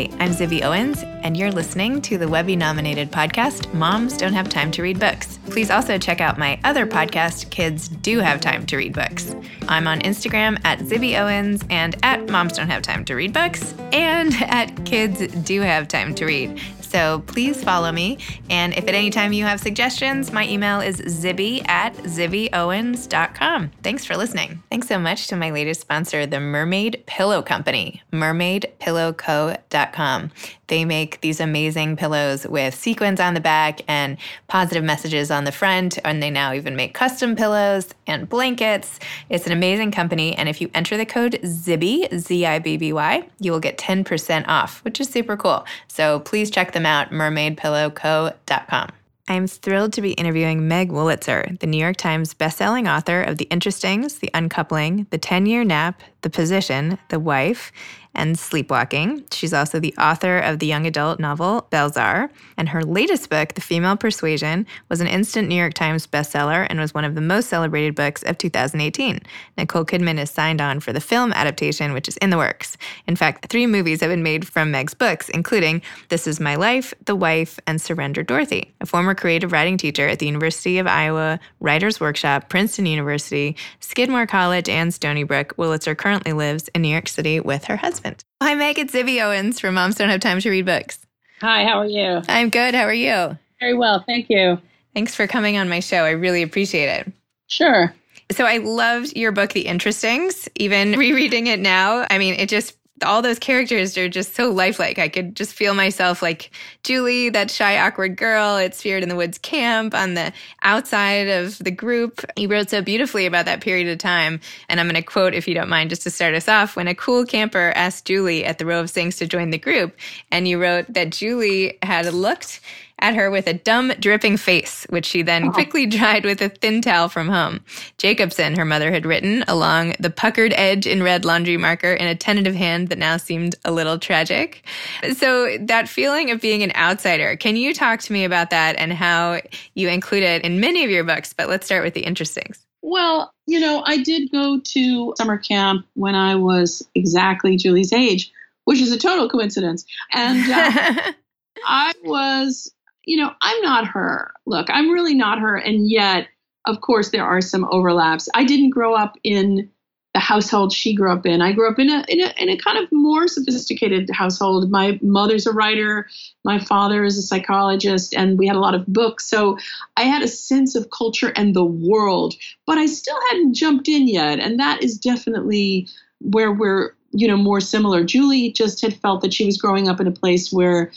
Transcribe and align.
Hi, 0.00 0.08
I'm 0.18 0.30
Zibby 0.30 0.62
Owens, 0.62 1.02
and 1.02 1.36
you're 1.36 1.52
listening 1.52 2.00
to 2.02 2.16
the 2.16 2.26
Webby 2.26 2.56
nominated 2.56 3.12
podcast, 3.12 3.70
Moms 3.74 4.16
Don't 4.16 4.32
Have 4.32 4.48
Time 4.48 4.70
to 4.70 4.82
Read 4.82 4.98
Books. 4.98 5.38
Please 5.50 5.70
also 5.70 5.98
check 5.98 6.22
out 6.22 6.38
my 6.38 6.58
other 6.64 6.86
podcast, 6.86 7.50
Kids 7.50 7.88
Do 7.88 8.20
Have 8.20 8.40
Time 8.40 8.64
to 8.64 8.78
Read 8.78 8.94
Books. 8.94 9.36
I'm 9.68 9.86
on 9.86 10.00
Instagram 10.00 10.58
at 10.64 10.78
Zibby 10.78 11.20
Owens 11.20 11.62
and 11.68 11.96
at 12.02 12.30
Moms 12.30 12.54
Don't 12.54 12.70
Have 12.70 12.80
Time 12.80 13.04
to 13.04 13.14
Read 13.14 13.34
Books 13.34 13.74
and 13.92 14.32
at 14.40 14.86
Kids 14.86 15.26
Do 15.42 15.60
Have 15.60 15.86
Time 15.86 16.14
to 16.14 16.24
Read. 16.24 16.58
So 16.90 17.22
please 17.26 17.62
follow 17.62 17.92
me. 17.92 18.18
And 18.48 18.72
if 18.72 18.88
at 18.88 18.94
any 18.94 19.10
time 19.10 19.32
you 19.32 19.44
have 19.44 19.60
suggestions, 19.60 20.32
my 20.32 20.48
email 20.48 20.80
is 20.80 21.00
zibby 21.00 21.64
at 21.68 21.94
zibbyowens.com. 21.94 23.70
Thanks 23.84 24.04
for 24.04 24.16
listening. 24.16 24.60
Thanks 24.70 24.88
so 24.88 24.98
much 24.98 25.28
to 25.28 25.36
my 25.36 25.52
latest 25.52 25.82
sponsor, 25.82 26.26
the 26.26 26.40
Mermaid 26.40 27.04
Pillow 27.06 27.42
Company, 27.42 28.02
mermaidpillowco.com. 28.12 30.32
They 30.66 30.84
make 30.84 31.20
these 31.20 31.40
amazing 31.40 31.96
pillows 31.96 32.46
with 32.46 32.74
sequins 32.74 33.18
on 33.18 33.34
the 33.34 33.40
back 33.40 33.80
and 33.88 34.16
positive 34.46 34.84
messages 34.84 35.30
on 35.30 35.42
the 35.42 35.50
front. 35.50 35.98
And 36.04 36.22
they 36.22 36.30
now 36.30 36.52
even 36.52 36.76
make 36.76 36.94
custom 36.94 37.34
pillows 37.34 37.88
and 38.06 38.28
blankets. 38.28 39.00
It's 39.28 39.46
an 39.46 39.52
amazing 39.52 39.90
company. 39.90 40.36
And 40.36 40.48
if 40.48 40.60
you 40.60 40.70
enter 40.72 40.96
the 40.96 41.06
code 41.06 41.40
ZIBBY, 41.42 42.16
Z 42.16 42.46
I 42.46 42.60
B 42.60 42.76
B 42.76 42.92
Y, 42.92 43.28
you 43.40 43.50
will 43.50 43.58
get 43.58 43.78
10% 43.78 44.46
off, 44.46 44.84
which 44.84 45.00
is 45.00 45.08
super 45.08 45.36
cool. 45.36 45.66
So 45.88 46.20
please 46.20 46.52
check 46.52 46.70
them 46.70 46.79
out, 46.86 47.10
mermaidpillowco.com. 47.10 48.90
I'm 49.30 49.46
thrilled 49.46 49.92
to 49.92 50.02
be 50.02 50.12
interviewing 50.14 50.66
Meg 50.66 50.90
Wolitzer, 50.90 51.56
the 51.60 51.68
New 51.68 51.78
York 51.78 51.96
Times 51.96 52.34
bestselling 52.34 52.92
author 52.92 53.22
of 53.22 53.38
The 53.38 53.46
Interestings, 53.46 54.18
The 54.18 54.30
Uncoupling, 54.34 55.06
The 55.10 55.18
10 55.18 55.46
Year 55.46 55.62
Nap, 55.62 56.02
The 56.22 56.30
Position, 56.30 56.98
The 57.10 57.20
Wife, 57.20 57.70
and 58.14 58.38
Sleepwalking. 58.38 59.24
She's 59.32 59.52
also 59.52 59.78
the 59.78 59.94
author 59.96 60.38
of 60.38 60.58
the 60.58 60.66
young 60.66 60.86
adult 60.86 61.20
novel 61.20 61.66
Belzhar, 61.70 62.30
and 62.56 62.68
her 62.70 62.82
latest 62.82 63.30
book, 63.30 63.54
The 63.54 63.60
Female 63.60 63.96
Persuasion, 63.96 64.66
was 64.88 65.00
an 65.00 65.06
instant 65.06 65.48
New 65.48 65.54
York 65.54 65.74
Times 65.74 66.06
bestseller 66.06 66.66
and 66.68 66.80
was 66.80 66.92
one 66.92 67.04
of 67.04 67.14
the 67.14 67.20
most 67.20 67.48
celebrated 67.48 67.94
books 67.94 68.22
of 68.24 68.38
2018. 68.38 69.20
Nicole 69.56 69.84
Kidman 69.84 70.18
is 70.18 70.30
signed 70.30 70.60
on 70.60 70.80
for 70.80 70.92
the 70.92 71.00
film 71.00 71.32
adaptation, 71.32 71.92
which 71.92 72.08
is 72.08 72.16
in 72.18 72.30
the 72.30 72.36
works. 72.36 72.76
In 73.06 73.16
fact, 73.16 73.46
three 73.48 73.66
movies 73.66 74.00
have 74.00 74.10
been 74.10 74.22
made 74.22 74.46
from 74.46 74.70
Meg's 74.70 74.94
books, 74.94 75.28
including 75.28 75.82
This 76.08 76.26
Is 76.26 76.40
My 76.40 76.56
Life, 76.56 76.92
The 77.04 77.16
Wife, 77.16 77.60
and 77.66 77.80
Surrender 77.80 78.22
Dorothy. 78.22 78.74
A 78.80 78.86
former 78.86 79.14
creative 79.14 79.52
writing 79.52 79.76
teacher 79.76 80.08
at 80.08 80.18
the 80.18 80.26
University 80.26 80.78
of 80.78 80.86
Iowa 80.86 81.38
Writers 81.60 82.00
Workshop, 82.00 82.48
Princeton 82.48 82.86
University, 82.86 83.56
Skidmore 83.80 84.26
College, 84.26 84.68
and 84.68 84.92
Stony 84.92 85.22
Brook, 85.22 85.54
Wolitzer 85.56 85.96
currently 85.96 86.32
lives 86.32 86.68
in 86.74 86.82
New 86.82 86.88
York 86.88 87.08
City 87.08 87.40
with 87.40 87.64
her 87.64 87.76
husband 87.76 87.99
Hi, 88.42 88.54
Meg. 88.54 88.78
It's 88.78 88.94
Zibby 88.94 89.22
Owens 89.22 89.60
from 89.60 89.74
Moms 89.74 89.96
Don't 89.96 90.08
Have 90.08 90.20
Time 90.20 90.40
to 90.40 90.50
Read 90.50 90.66
Books. 90.66 90.98
Hi, 91.40 91.64
how 91.64 91.78
are 91.78 91.86
you? 91.86 92.22
I'm 92.28 92.50
good. 92.50 92.74
How 92.74 92.84
are 92.84 92.92
you? 92.92 93.38
Very 93.60 93.74
well. 93.74 94.02
Thank 94.06 94.28
you. 94.28 94.58
Thanks 94.94 95.14
for 95.14 95.26
coming 95.26 95.56
on 95.56 95.68
my 95.68 95.80
show. 95.80 96.04
I 96.04 96.10
really 96.10 96.42
appreciate 96.42 96.88
it. 96.88 97.12
Sure. 97.46 97.94
So 98.30 98.44
I 98.44 98.58
loved 98.58 99.16
your 99.16 99.32
book, 99.32 99.52
The 99.52 99.64
Interestings. 99.64 100.48
Even 100.56 100.92
rereading 100.98 101.46
it 101.46 101.60
now, 101.60 102.06
I 102.10 102.18
mean, 102.18 102.34
it 102.34 102.48
just 102.48 102.76
all 103.04 103.22
those 103.22 103.38
characters 103.38 103.96
are 103.96 104.08
just 104.08 104.34
so 104.34 104.50
lifelike. 104.50 104.98
I 104.98 105.08
could 105.08 105.34
just 105.34 105.54
feel 105.54 105.74
myself 105.74 106.22
like 106.22 106.50
Julie, 106.82 107.28
that 107.30 107.50
shy, 107.50 107.78
awkward 107.78 108.16
girl 108.16 108.56
at 108.56 108.74
Spirit 108.74 109.02
in 109.02 109.08
the 109.08 109.16
Woods 109.16 109.38
camp 109.38 109.94
on 109.94 110.14
the 110.14 110.32
outside 110.62 111.28
of 111.28 111.58
the 111.58 111.70
group. 111.70 112.24
You 112.36 112.48
wrote 112.48 112.70
so 112.70 112.82
beautifully 112.82 113.26
about 113.26 113.46
that 113.46 113.60
period 113.60 113.88
of 113.88 113.98
time. 113.98 114.40
And 114.68 114.80
I'm 114.80 114.86
going 114.86 114.96
to 114.96 115.02
quote, 115.02 115.34
if 115.34 115.46
you 115.48 115.54
don't 115.54 115.68
mind, 115.68 115.90
just 115.90 116.02
to 116.02 116.10
start 116.10 116.34
us 116.34 116.48
off. 116.48 116.76
When 116.76 116.88
a 116.88 116.94
cool 116.94 117.24
camper 117.24 117.72
asked 117.74 118.06
Julie 118.06 118.44
at 118.44 118.58
the 118.58 118.66
Row 118.66 118.80
of 118.80 118.90
Sinks 118.90 119.18
to 119.18 119.26
join 119.26 119.50
the 119.50 119.58
group, 119.58 119.96
and 120.30 120.46
you 120.46 120.60
wrote 120.60 120.92
that 120.92 121.10
Julie 121.10 121.78
had 121.82 122.12
looked 122.12 122.60
at 123.00 123.14
her 123.14 123.30
with 123.30 123.46
a 123.46 123.54
dumb, 123.54 123.92
dripping 123.98 124.36
face, 124.36 124.86
which 124.90 125.06
she 125.06 125.22
then 125.22 125.48
oh. 125.48 125.50
quickly 125.50 125.86
dried 125.86 126.24
with 126.24 126.40
a 126.40 126.48
thin 126.48 126.82
towel 126.82 127.08
from 127.08 127.28
home. 127.28 127.60
Jacobson, 127.98 128.56
her 128.56 128.64
mother 128.64 128.90
had 128.92 129.06
written 129.06 129.44
along 129.48 129.94
the 129.98 130.10
puckered 130.10 130.52
edge 130.54 130.86
in 130.86 131.02
red 131.02 131.24
laundry 131.24 131.56
marker 131.56 131.92
in 131.92 132.06
a 132.06 132.14
tentative 132.14 132.54
hand 132.54 132.88
that 132.88 132.98
now 132.98 133.16
seemed 133.16 133.54
a 133.64 133.72
little 133.72 133.98
tragic. 133.98 134.66
So, 135.14 135.56
that 135.58 135.88
feeling 135.88 136.30
of 136.30 136.40
being 136.40 136.62
an 136.62 136.72
outsider, 136.74 137.36
can 137.36 137.56
you 137.56 137.74
talk 137.74 138.00
to 138.00 138.12
me 138.12 138.24
about 138.24 138.50
that 138.50 138.76
and 138.78 138.92
how 138.92 139.40
you 139.74 139.88
include 139.88 140.22
it 140.22 140.42
in 140.42 140.60
many 140.60 140.84
of 140.84 140.90
your 140.90 141.04
books? 141.04 141.32
But 141.32 141.48
let's 141.48 141.66
start 141.66 141.84
with 141.84 141.94
the 141.94 142.02
interestings. 142.02 142.64
Well, 142.82 143.32
you 143.46 143.60
know, 143.60 143.82
I 143.84 143.98
did 143.98 144.30
go 144.32 144.60
to 144.60 145.14
summer 145.16 145.38
camp 145.38 145.86
when 145.94 146.14
I 146.14 146.34
was 146.34 146.86
exactly 146.94 147.56
Julie's 147.56 147.92
age, 147.92 148.32
which 148.64 148.80
is 148.80 148.92
a 148.92 148.98
total 148.98 149.28
coincidence. 149.28 149.84
And 150.12 150.50
uh, 150.50 151.12
I 151.66 151.92
was 152.04 152.72
you 153.04 153.16
know, 153.16 153.32
I'm 153.40 153.62
not 153.62 153.86
her. 153.88 154.32
Look, 154.46 154.68
I'm 154.70 154.90
really 154.90 155.14
not 155.14 155.38
her. 155.38 155.56
And 155.56 155.90
yet, 155.90 156.28
of 156.66 156.80
course, 156.80 157.10
there 157.10 157.24
are 157.24 157.40
some 157.40 157.66
overlaps. 157.70 158.28
I 158.34 158.44
didn't 158.44 158.70
grow 158.70 158.94
up 158.94 159.16
in 159.24 159.70
the 160.14 160.20
household 160.20 160.72
she 160.72 160.94
grew 160.94 161.12
up 161.12 161.24
in. 161.24 161.40
I 161.40 161.52
grew 161.52 161.70
up 161.70 161.78
in 161.78 161.88
a, 161.88 162.04
in 162.08 162.20
a 162.20 162.34
in 162.36 162.48
a 162.48 162.56
kind 162.56 162.78
of 162.78 162.90
more 162.90 163.28
sophisticated 163.28 164.10
household. 164.10 164.70
My 164.70 164.98
mother's 165.02 165.46
a 165.46 165.52
writer, 165.52 166.08
my 166.44 166.58
father 166.58 167.04
is 167.04 167.16
a 167.16 167.22
psychologist, 167.22 168.14
and 168.14 168.36
we 168.36 168.46
had 168.48 168.56
a 168.56 168.60
lot 168.60 168.74
of 168.74 168.86
books. 168.86 169.26
So 169.26 169.56
I 169.96 170.02
had 170.02 170.22
a 170.22 170.28
sense 170.28 170.74
of 170.74 170.90
culture 170.90 171.32
and 171.36 171.54
the 171.54 171.64
world, 171.64 172.34
but 172.66 172.76
I 172.76 172.86
still 172.86 173.18
hadn't 173.30 173.54
jumped 173.54 173.88
in 173.88 174.08
yet. 174.08 174.40
And 174.40 174.58
that 174.58 174.82
is 174.82 174.98
definitely 174.98 175.86
where 176.20 176.52
we're, 176.52 176.90
you 177.12 177.28
know, 177.28 177.36
more 177.36 177.60
similar. 177.60 178.02
Julie 178.02 178.50
just 178.50 178.80
had 178.80 178.94
felt 178.94 179.20
that 179.22 179.32
she 179.32 179.46
was 179.46 179.58
growing 179.58 179.88
up 179.88 180.00
in 180.00 180.08
a 180.08 180.12
place 180.12 180.52
where 180.52 180.90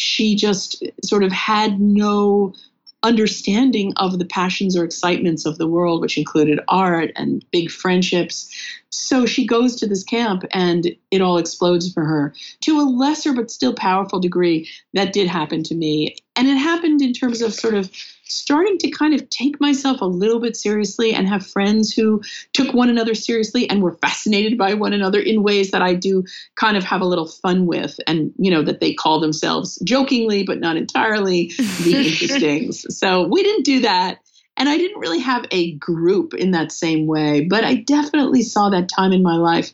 she 0.00 0.34
just 0.34 0.82
sort 1.04 1.22
of 1.22 1.32
had 1.32 1.80
no 1.80 2.54
understanding 3.02 3.92
of 3.96 4.18
the 4.18 4.24
passions 4.24 4.76
or 4.76 4.84
excitements 4.84 5.46
of 5.46 5.56
the 5.58 5.66
world, 5.66 6.00
which 6.00 6.18
included 6.18 6.60
art 6.68 7.10
and 7.16 7.44
big 7.50 7.70
friendships. 7.70 8.50
So 8.90 9.24
she 9.24 9.46
goes 9.46 9.76
to 9.76 9.86
this 9.86 10.04
camp 10.04 10.44
and 10.52 10.94
it 11.10 11.20
all 11.22 11.38
explodes 11.38 11.92
for 11.92 12.04
her 12.04 12.34
to 12.62 12.80
a 12.80 12.82
lesser 12.82 13.32
but 13.32 13.50
still 13.50 13.74
powerful 13.74 14.20
degree. 14.20 14.68
That 14.92 15.12
did 15.12 15.28
happen 15.28 15.62
to 15.64 15.74
me. 15.74 16.16
And 16.36 16.48
it 16.48 16.56
happened 16.56 17.00
in 17.00 17.12
terms 17.12 17.40
of 17.40 17.54
sort 17.54 17.74
of 17.74 17.90
starting 18.30 18.78
to 18.78 18.90
kind 18.90 19.14
of 19.14 19.28
take 19.30 19.60
myself 19.60 20.00
a 20.00 20.06
little 20.06 20.40
bit 20.40 20.56
seriously 20.56 21.12
and 21.12 21.28
have 21.28 21.46
friends 21.46 21.92
who 21.92 22.22
took 22.52 22.72
one 22.72 22.88
another 22.88 23.14
seriously 23.14 23.68
and 23.68 23.82
were 23.82 23.96
fascinated 23.96 24.56
by 24.56 24.74
one 24.74 24.92
another 24.92 25.20
in 25.20 25.42
ways 25.42 25.70
that 25.70 25.82
I 25.82 25.94
do 25.94 26.24
kind 26.54 26.76
of 26.76 26.84
have 26.84 27.00
a 27.00 27.06
little 27.06 27.26
fun 27.26 27.66
with 27.66 27.98
and 28.06 28.32
you 28.38 28.50
know 28.50 28.62
that 28.62 28.80
they 28.80 28.94
call 28.94 29.20
themselves 29.20 29.78
jokingly 29.84 30.44
but 30.44 30.60
not 30.60 30.76
entirely 30.76 31.48
the 31.56 31.94
interestings. 31.94 32.86
so 32.96 33.26
we 33.26 33.42
didn't 33.42 33.64
do 33.64 33.80
that 33.80 34.20
and 34.56 34.68
I 34.68 34.76
didn't 34.76 35.00
really 35.00 35.20
have 35.20 35.46
a 35.50 35.72
group 35.76 36.34
in 36.34 36.50
that 36.50 36.70
same 36.70 37.06
way, 37.06 37.46
but 37.48 37.64
I 37.64 37.76
definitely 37.76 38.42
saw 38.42 38.68
that 38.68 38.90
time 38.90 39.12
in 39.12 39.22
my 39.22 39.36
life 39.36 39.72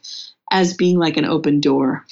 as 0.53 0.75
being 0.75 0.97
like 0.97 1.17
an 1.17 1.25
open 1.25 1.61
door. 1.61 2.07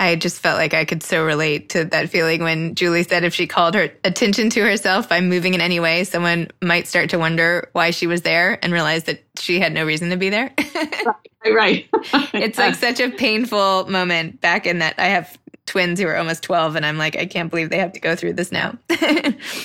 I 0.00 0.16
just 0.16 0.40
felt 0.40 0.56
like 0.56 0.72
I 0.72 0.86
could 0.86 1.02
so 1.02 1.22
relate 1.22 1.68
to 1.70 1.84
that 1.84 2.08
feeling 2.08 2.42
when 2.42 2.74
Julie 2.74 3.02
said 3.02 3.22
if 3.22 3.34
she 3.34 3.46
called 3.46 3.74
her 3.74 3.90
attention 4.02 4.48
to 4.50 4.62
herself 4.62 5.10
by 5.10 5.20
moving 5.20 5.52
in 5.52 5.60
any 5.60 5.78
way, 5.78 6.04
someone 6.04 6.48
might 6.62 6.88
start 6.88 7.10
to 7.10 7.18
wonder 7.18 7.68
why 7.74 7.90
she 7.90 8.06
was 8.06 8.22
there 8.22 8.58
and 8.64 8.72
realize 8.72 9.04
that 9.04 9.22
she 9.38 9.60
had 9.60 9.74
no 9.74 9.84
reason 9.84 10.08
to 10.08 10.16
be 10.16 10.30
there. 10.30 10.54
right. 11.44 11.54
right. 11.54 11.88
it's 12.32 12.56
like 12.56 12.76
such 12.76 12.98
a 12.98 13.10
painful 13.10 13.90
moment 13.90 14.40
back 14.40 14.66
in 14.66 14.78
that 14.78 14.94
I 14.96 15.08
have 15.08 15.38
twins 15.66 16.00
who 16.00 16.06
are 16.06 16.16
almost 16.16 16.42
12 16.44 16.76
and 16.76 16.86
I'm 16.86 16.96
like 16.96 17.16
I 17.16 17.26
can't 17.26 17.50
believe 17.50 17.68
they 17.68 17.78
have 17.78 17.92
to 17.92 18.00
go 18.00 18.16
through 18.16 18.32
this 18.32 18.50
now. 18.50 18.78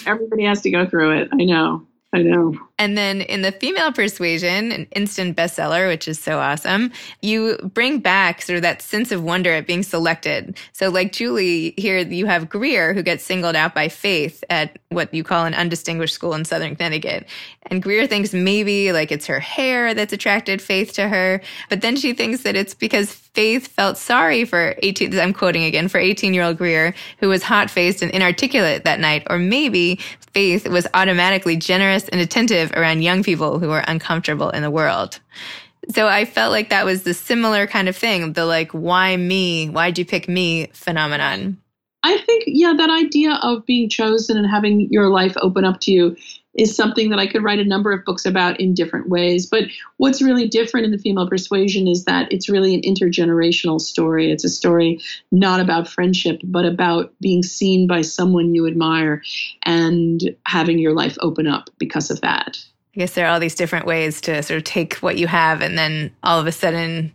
Everybody 0.05 0.43
has 0.43 0.61
to 0.63 0.69
go 0.69 0.85
through 0.85 1.17
it. 1.17 1.29
I 1.31 1.45
know. 1.45 1.87
I 2.13 2.23
know. 2.23 2.55
And 2.77 2.97
then 2.97 3.21
in 3.21 3.41
the 3.41 3.53
female 3.53 3.93
persuasion, 3.93 4.71
an 4.73 4.87
instant 4.91 5.37
bestseller, 5.37 5.87
which 5.87 6.09
is 6.09 6.19
so 6.19 6.39
awesome, 6.39 6.91
you 7.21 7.57
bring 7.73 7.99
back 7.99 8.41
sort 8.41 8.57
of 8.57 8.63
that 8.63 8.81
sense 8.81 9.13
of 9.13 9.23
wonder 9.23 9.53
at 9.53 9.65
being 9.65 9.81
selected. 9.81 10.57
So, 10.73 10.89
like 10.89 11.13
Julie, 11.13 11.73
here 11.77 11.99
you 11.99 12.25
have 12.25 12.49
Greer, 12.49 12.93
who 12.93 13.01
gets 13.01 13.23
singled 13.23 13.55
out 13.55 13.73
by 13.73 13.87
Faith 13.87 14.43
at 14.49 14.77
what 14.89 15.13
you 15.13 15.23
call 15.23 15.45
an 15.45 15.53
undistinguished 15.53 16.13
school 16.13 16.33
in 16.33 16.43
Southern 16.43 16.75
Connecticut. 16.75 17.27
And 17.67 17.81
Greer 17.81 18.07
thinks 18.07 18.33
maybe 18.33 18.91
like 18.91 19.11
it's 19.11 19.25
her 19.27 19.39
hair 19.39 19.93
that's 19.93 20.13
attracted 20.13 20.61
Faith 20.61 20.93
to 20.93 21.07
her. 21.07 21.41
But 21.69 21.81
then 21.81 21.95
she 21.95 22.13
thinks 22.13 22.43
that 22.43 22.57
it's 22.57 22.73
because 22.73 23.13
Faith 23.13 23.67
felt 23.67 23.97
sorry 23.97 24.45
for 24.45 24.75
18, 24.79 25.19
I'm 25.19 25.33
quoting 25.33 25.63
again, 25.63 25.87
for 25.87 25.97
18 25.97 26.33
year 26.33 26.43
old 26.43 26.57
Greer, 26.57 26.93
who 27.19 27.29
was 27.29 27.43
hot 27.43 27.69
faced 27.69 28.01
and 28.01 28.11
inarticulate 28.11 28.83
that 28.83 28.99
night. 28.99 29.27
Or 29.29 29.37
maybe 29.37 29.99
Faith 30.33 30.67
was 30.67 30.85
automatically 30.93 31.55
generous 31.55 32.07
and 32.09 32.21
attentive 32.21 32.64
around 32.73 33.01
young 33.01 33.23
people 33.23 33.59
who 33.59 33.69
are 33.71 33.83
uncomfortable 33.87 34.49
in 34.49 34.61
the 34.61 34.71
world. 34.71 35.19
So 35.89 36.07
I 36.07 36.25
felt 36.25 36.51
like 36.51 36.69
that 36.69 36.85
was 36.85 37.03
the 37.03 37.13
similar 37.13 37.67
kind 37.67 37.87
of 37.87 37.95
thing, 37.95 38.33
the 38.33 38.45
like, 38.45 38.71
why 38.71 39.15
me? 39.15 39.67
Why'd 39.67 39.97
you 39.97 40.05
pick 40.05 40.27
me 40.27 40.67
phenomenon? 40.73 41.61
I 42.03 42.17
think, 42.19 42.43
yeah, 42.47 42.73
that 42.77 42.89
idea 42.89 43.39
of 43.41 43.65
being 43.65 43.89
chosen 43.89 44.37
and 44.37 44.49
having 44.49 44.87
your 44.91 45.09
life 45.09 45.35
open 45.37 45.65
up 45.65 45.79
to 45.81 45.91
you 45.91 46.15
is 46.55 46.75
something 46.75 47.09
that 47.09 47.19
I 47.19 47.27
could 47.27 47.43
write 47.43 47.59
a 47.59 47.65
number 47.65 47.91
of 47.91 48.05
books 48.05 48.25
about 48.25 48.59
in 48.59 48.73
different 48.73 49.09
ways. 49.09 49.45
But 49.45 49.65
what's 49.97 50.21
really 50.21 50.47
different 50.47 50.85
in 50.85 50.91
the 50.91 50.97
female 50.97 51.27
persuasion 51.27 51.87
is 51.87 52.05
that 52.05 52.31
it's 52.31 52.49
really 52.49 52.73
an 52.73 52.81
intergenerational 52.81 53.79
story. 53.81 54.31
It's 54.31 54.45
a 54.45 54.49
story 54.49 55.01
not 55.31 55.59
about 55.59 55.87
friendship, 55.87 56.39
but 56.43 56.65
about 56.65 57.13
being 57.19 57.43
seen 57.43 57.87
by 57.87 58.01
someone 58.01 58.55
you 58.55 58.67
admire 58.67 59.21
and 59.63 60.35
having 60.45 60.79
your 60.79 60.93
life 60.93 61.17
open 61.19 61.47
up 61.47 61.69
because 61.77 62.09
of 62.09 62.21
that. 62.21 62.57
I 62.95 62.99
guess 62.99 63.13
there 63.13 63.25
are 63.25 63.33
all 63.33 63.39
these 63.41 63.55
different 63.55 63.85
ways 63.85 64.21
to 64.21 64.41
sort 64.41 64.57
of 64.57 64.63
take 64.63 64.95
what 64.95 65.17
you 65.17 65.27
have 65.27 65.61
and 65.61 65.77
then 65.77 66.11
all 66.23 66.39
of 66.39 66.47
a 66.47 66.51
sudden 66.53 67.13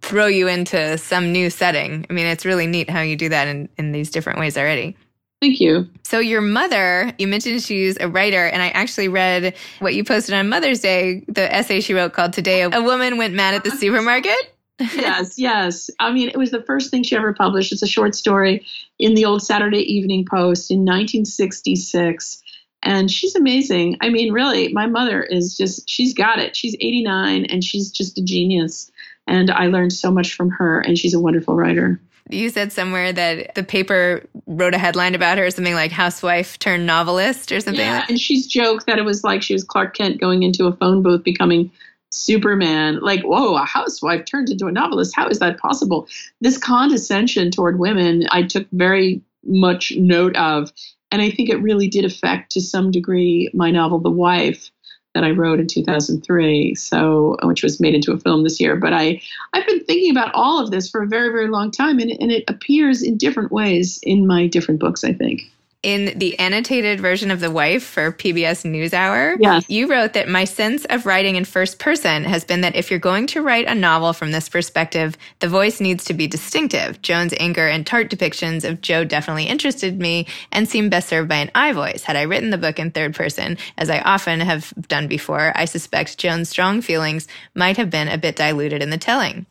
throw 0.00 0.26
you 0.26 0.48
into 0.48 0.96
some 0.96 1.32
new 1.32 1.50
setting. 1.50 2.06
I 2.08 2.12
mean, 2.12 2.26
it's 2.26 2.46
really 2.46 2.66
neat 2.66 2.88
how 2.88 3.00
you 3.00 3.16
do 3.16 3.28
that 3.28 3.48
in, 3.48 3.68
in 3.76 3.92
these 3.92 4.10
different 4.10 4.38
ways 4.38 4.56
already. 4.56 4.96
Thank 5.40 5.60
you. 5.60 5.88
So, 6.02 6.18
your 6.18 6.40
mother, 6.40 7.12
you 7.18 7.28
mentioned 7.28 7.62
she's 7.62 7.96
a 8.00 8.08
writer, 8.08 8.46
and 8.46 8.60
I 8.60 8.68
actually 8.68 9.08
read 9.08 9.54
what 9.78 9.94
you 9.94 10.02
posted 10.02 10.34
on 10.34 10.48
Mother's 10.48 10.80
Day, 10.80 11.24
the 11.28 11.54
essay 11.54 11.80
she 11.80 11.94
wrote 11.94 12.12
called 12.12 12.32
Today 12.32 12.62
A 12.62 12.82
Woman 12.82 13.18
Went 13.18 13.34
Mad 13.34 13.54
at 13.54 13.62
the 13.62 13.70
Supermarket. 13.70 14.54
yes, 14.80 15.38
yes. 15.38 15.90
I 16.00 16.12
mean, 16.12 16.28
it 16.28 16.36
was 16.36 16.50
the 16.50 16.62
first 16.62 16.90
thing 16.90 17.02
she 17.02 17.16
ever 17.16 17.32
published. 17.34 17.72
It's 17.72 17.82
a 17.82 17.88
short 17.88 18.14
story 18.14 18.64
in 18.98 19.14
the 19.14 19.24
old 19.24 19.42
Saturday 19.42 19.80
Evening 19.80 20.24
Post 20.28 20.70
in 20.70 20.80
1966. 20.80 22.42
And 22.84 23.10
she's 23.10 23.34
amazing. 23.34 23.96
I 24.00 24.08
mean, 24.08 24.32
really, 24.32 24.72
my 24.72 24.86
mother 24.86 25.20
is 25.22 25.56
just, 25.56 25.88
she's 25.88 26.14
got 26.14 26.38
it. 26.38 26.54
She's 26.54 26.74
89 26.74 27.46
and 27.46 27.64
she's 27.64 27.90
just 27.90 28.18
a 28.18 28.22
genius. 28.22 28.90
And 29.26 29.50
I 29.50 29.66
learned 29.66 29.92
so 29.92 30.10
much 30.10 30.34
from 30.34 30.48
her, 30.50 30.80
and 30.80 30.96
she's 30.96 31.12
a 31.12 31.20
wonderful 31.20 31.54
writer. 31.54 32.00
You 32.30 32.50
said 32.50 32.72
somewhere 32.72 33.12
that 33.12 33.54
the 33.54 33.62
paper 33.62 34.24
wrote 34.46 34.74
a 34.74 34.78
headline 34.78 35.14
about 35.14 35.38
her, 35.38 35.50
something 35.50 35.74
like 35.74 35.92
housewife 35.92 36.58
turned 36.58 36.86
novelist 36.86 37.52
or 37.52 37.60
something. 37.60 37.84
Yeah, 37.84 38.04
and 38.08 38.18
she's 38.18 38.46
joked 38.46 38.86
that 38.86 38.98
it 38.98 39.04
was 39.04 39.24
like 39.24 39.42
she 39.42 39.54
was 39.54 39.64
Clark 39.64 39.96
Kent 39.96 40.20
going 40.20 40.42
into 40.42 40.66
a 40.66 40.72
phone 40.76 41.02
booth 41.02 41.24
becoming 41.24 41.70
Superman. 42.10 43.00
Like, 43.00 43.22
whoa, 43.22 43.56
a 43.56 43.64
housewife 43.64 44.24
turned 44.24 44.50
into 44.50 44.66
a 44.66 44.72
novelist. 44.72 45.14
How 45.14 45.28
is 45.28 45.38
that 45.38 45.58
possible? 45.58 46.08
This 46.40 46.58
condescension 46.58 47.50
toward 47.50 47.78
women, 47.78 48.26
I 48.30 48.42
took 48.42 48.66
very 48.72 49.22
much 49.44 49.92
note 49.96 50.36
of. 50.36 50.72
And 51.10 51.22
I 51.22 51.30
think 51.30 51.48
it 51.48 51.62
really 51.62 51.88
did 51.88 52.04
affect 52.04 52.52
to 52.52 52.60
some 52.60 52.90
degree 52.90 53.50
my 53.54 53.70
novel, 53.70 53.98
The 53.98 54.10
Wife 54.10 54.70
that 55.18 55.26
I 55.26 55.32
wrote 55.32 55.58
in 55.58 55.66
2003, 55.66 56.76
so 56.76 57.36
which 57.42 57.64
was 57.64 57.80
made 57.80 57.92
into 57.92 58.12
a 58.12 58.18
film 58.18 58.44
this 58.44 58.60
year. 58.60 58.76
But 58.76 58.92
I 58.92 59.20
I've 59.52 59.66
been 59.66 59.84
thinking 59.84 60.12
about 60.12 60.32
all 60.32 60.62
of 60.62 60.70
this 60.70 60.88
for 60.88 61.02
a 61.02 61.08
very 61.08 61.30
very 61.30 61.48
long 61.48 61.72
time, 61.72 61.98
and 61.98 62.10
and 62.20 62.30
it 62.30 62.44
appears 62.46 63.02
in 63.02 63.16
different 63.16 63.50
ways 63.50 63.98
in 64.04 64.28
my 64.28 64.46
different 64.46 64.78
books. 64.78 65.02
I 65.02 65.12
think 65.12 65.50
in 65.82 66.18
the 66.18 66.36
annotated 66.40 67.00
version 67.00 67.30
of 67.30 67.38
The 67.38 67.52
Wife 67.52 67.84
for 67.84 68.10
PBS 68.10 68.64
NewsHour, 68.64 69.36
yes. 69.38 69.70
you 69.70 69.86
wrote 69.86 70.14
that 70.14 70.28
my 70.28 70.44
sense 70.44 70.84
of 70.86 71.06
writing 71.06 71.36
in 71.36 71.44
first 71.44 71.78
person 71.78 72.24
has 72.24 72.44
been 72.44 72.62
that 72.62 72.74
if 72.74 72.90
you're 72.90 72.98
going 72.98 73.28
to 73.28 73.42
write 73.42 73.68
a 73.68 73.76
novel 73.76 74.12
from 74.12 74.32
this 74.32 74.48
perspective, 74.48 75.16
the 75.38 75.48
voice 75.48 75.80
needs 75.80 76.04
to 76.06 76.14
be 76.14 76.26
distinctive. 76.26 77.00
Joan's 77.02 77.32
anger 77.38 77.68
and 77.68 77.86
tart 77.86 78.10
depictions 78.10 78.68
of 78.68 78.80
Joe 78.80 79.04
definitely 79.04 79.44
interested 79.44 80.00
me 80.00 80.26
and 80.50 80.68
seemed 80.68 80.90
best 80.90 81.08
served 81.08 81.28
by 81.28 81.36
an 81.36 81.50
I 81.54 81.72
voice. 81.72 82.02
Had 82.02 82.16
I 82.16 82.22
written 82.22 82.50
the 82.50 82.58
book 82.58 82.80
in 82.80 82.90
third 82.90 83.14
person, 83.14 83.56
as 83.76 83.88
I 83.88 84.00
often 84.00 84.40
have 84.40 84.72
done 84.88 85.06
before, 85.06 85.52
I 85.54 85.64
suspect 85.64 86.18
Joan's 86.18 86.48
strong 86.48 86.80
feelings 86.80 87.28
might 87.54 87.76
have 87.76 87.88
been 87.88 88.08
a 88.08 88.18
bit 88.18 88.34
diluted 88.34 88.82
in 88.82 88.90
the 88.90 88.98
telling. 88.98 89.46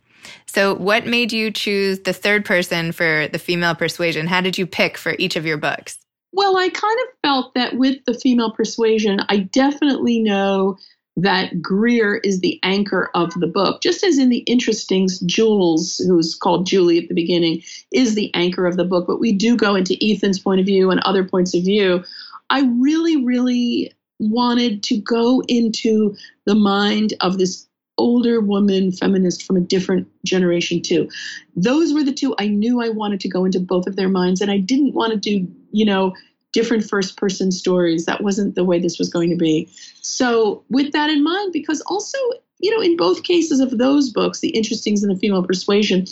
So, 0.46 0.76
what 0.76 1.06
made 1.06 1.32
you 1.32 1.52
choose 1.52 2.00
the 2.00 2.12
third 2.12 2.44
person 2.44 2.92
for 2.92 3.30
the 3.30 3.40
female 3.40 3.76
persuasion? 3.76 4.28
How 4.28 4.42
did 4.42 4.58
you 4.58 4.68
pick 4.68 4.98
for 4.98 5.16
each 5.18 5.38
of 5.38 5.46
your 5.46 5.58
books? 5.58 5.98
Well, 6.38 6.56
I 6.56 6.70
kind 6.70 7.00
of 7.02 7.08
felt 7.24 7.56
that 7.56 7.78
with 7.78 8.06
the 8.06 8.14
female 8.14 8.52
persuasion, 8.52 9.22
I 9.28 9.38
definitely 9.38 10.20
know 10.20 10.78
that 11.16 11.64
Greer 11.64 12.18
is 12.18 12.42
the 12.42 12.60
anchor 12.62 13.10
of 13.16 13.34
the 13.40 13.48
book. 13.48 13.82
Just 13.82 14.04
as 14.04 14.20
in 14.20 14.30
the 14.30 14.46
Interestings, 14.48 15.26
Jules, 15.26 15.98
who's 15.98 16.36
called 16.36 16.68
Julie 16.68 17.00
at 17.00 17.08
the 17.08 17.16
beginning, 17.16 17.64
is 17.92 18.14
the 18.14 18.32
anchor 18.36 18.68
of 18.68 18.78
the 18.78 18.86
book, 18.86 19.08
but 19.08 19.20
we 19.20 19.34
do 19.34 19.58
go 19.58 19.74
into 19.74 19.98
Ethan's 20.00 20.38
point 20.38 20.60
of 20.60 20.68
view 20.68 20.92
and 20.92 21.00
other 21.00 21.24
points 21.24 21.56
of 21.56 21.64
view. 21.64 22.04
I 22.52 22.62
really, 22.80 23.26
really 23.26 23.92
wanted 24.20 24.84
to 24.84 24.98
go 24.98 25.42
into 25.48 26.16
the 26.46 26.54
mind 26.54 27.16
of 27.20 27.40
this 27.40 27.67
older 27.98 28.40
woman 28.40 28.92
feminist 28.92 29.44
from 29.44 29.58
a 29.58 29.62
different 29.62 30.08
generation 30.26 30.82
too. 30.82 31.10
Those 31.56 31.94
were 31.94 32.04
the 32.04 32.14
two 32.14 32.36
I 32.38 32.48
knew 32.48 32.82
I 32.82 32.90
wanted 32.90 33.20
to 33.22 33.30
go 33.30 33.46
into 33.46 33.60
both 33.60 33.88
of 33.88 33.96
their 33.96 34.10
minds 34.10 34.42
and 34.42 34.52
I 34.52 34.58
didn't 34.58 34.94
want 34.94 35.14
to 35.14 35.20
do, 35.20 35.48
you 35.72 35.86
know, 35.86 36.14
different 36.54 36.88
first 36.90 37.18
person 37.18 37.52
stories. 37.52 38.06
That 38.06 38.24
wasn't 38.24 38.56
the 38.56 38.64
way 38.64 38.80
this 38.80 38.98
was 38.98 39.10
going 39.10 39.30
to 39.30 39.36
be. 39.36 39.70
So, 40.02 40.64
with 40.70 40.92
that 40.94 41.10
in 41.10 41.24
mind 41.24 41.54
because 41.54 41.82
also, 41.82 42.18
you 42.60 42.76
know, 42.76 42.82
in 42.82 42.98
both 42.98 43.24
cases 43.24 43.60
of 43.60 43.78
those 43.78 44.10
books, 44.10 44.40
The 44.40 44.52
Interestings 44.54 45.04
and 45.04 45.16
The 45.16 45.20
Female 45.20 45.44
Persuasion, 45.44 46.06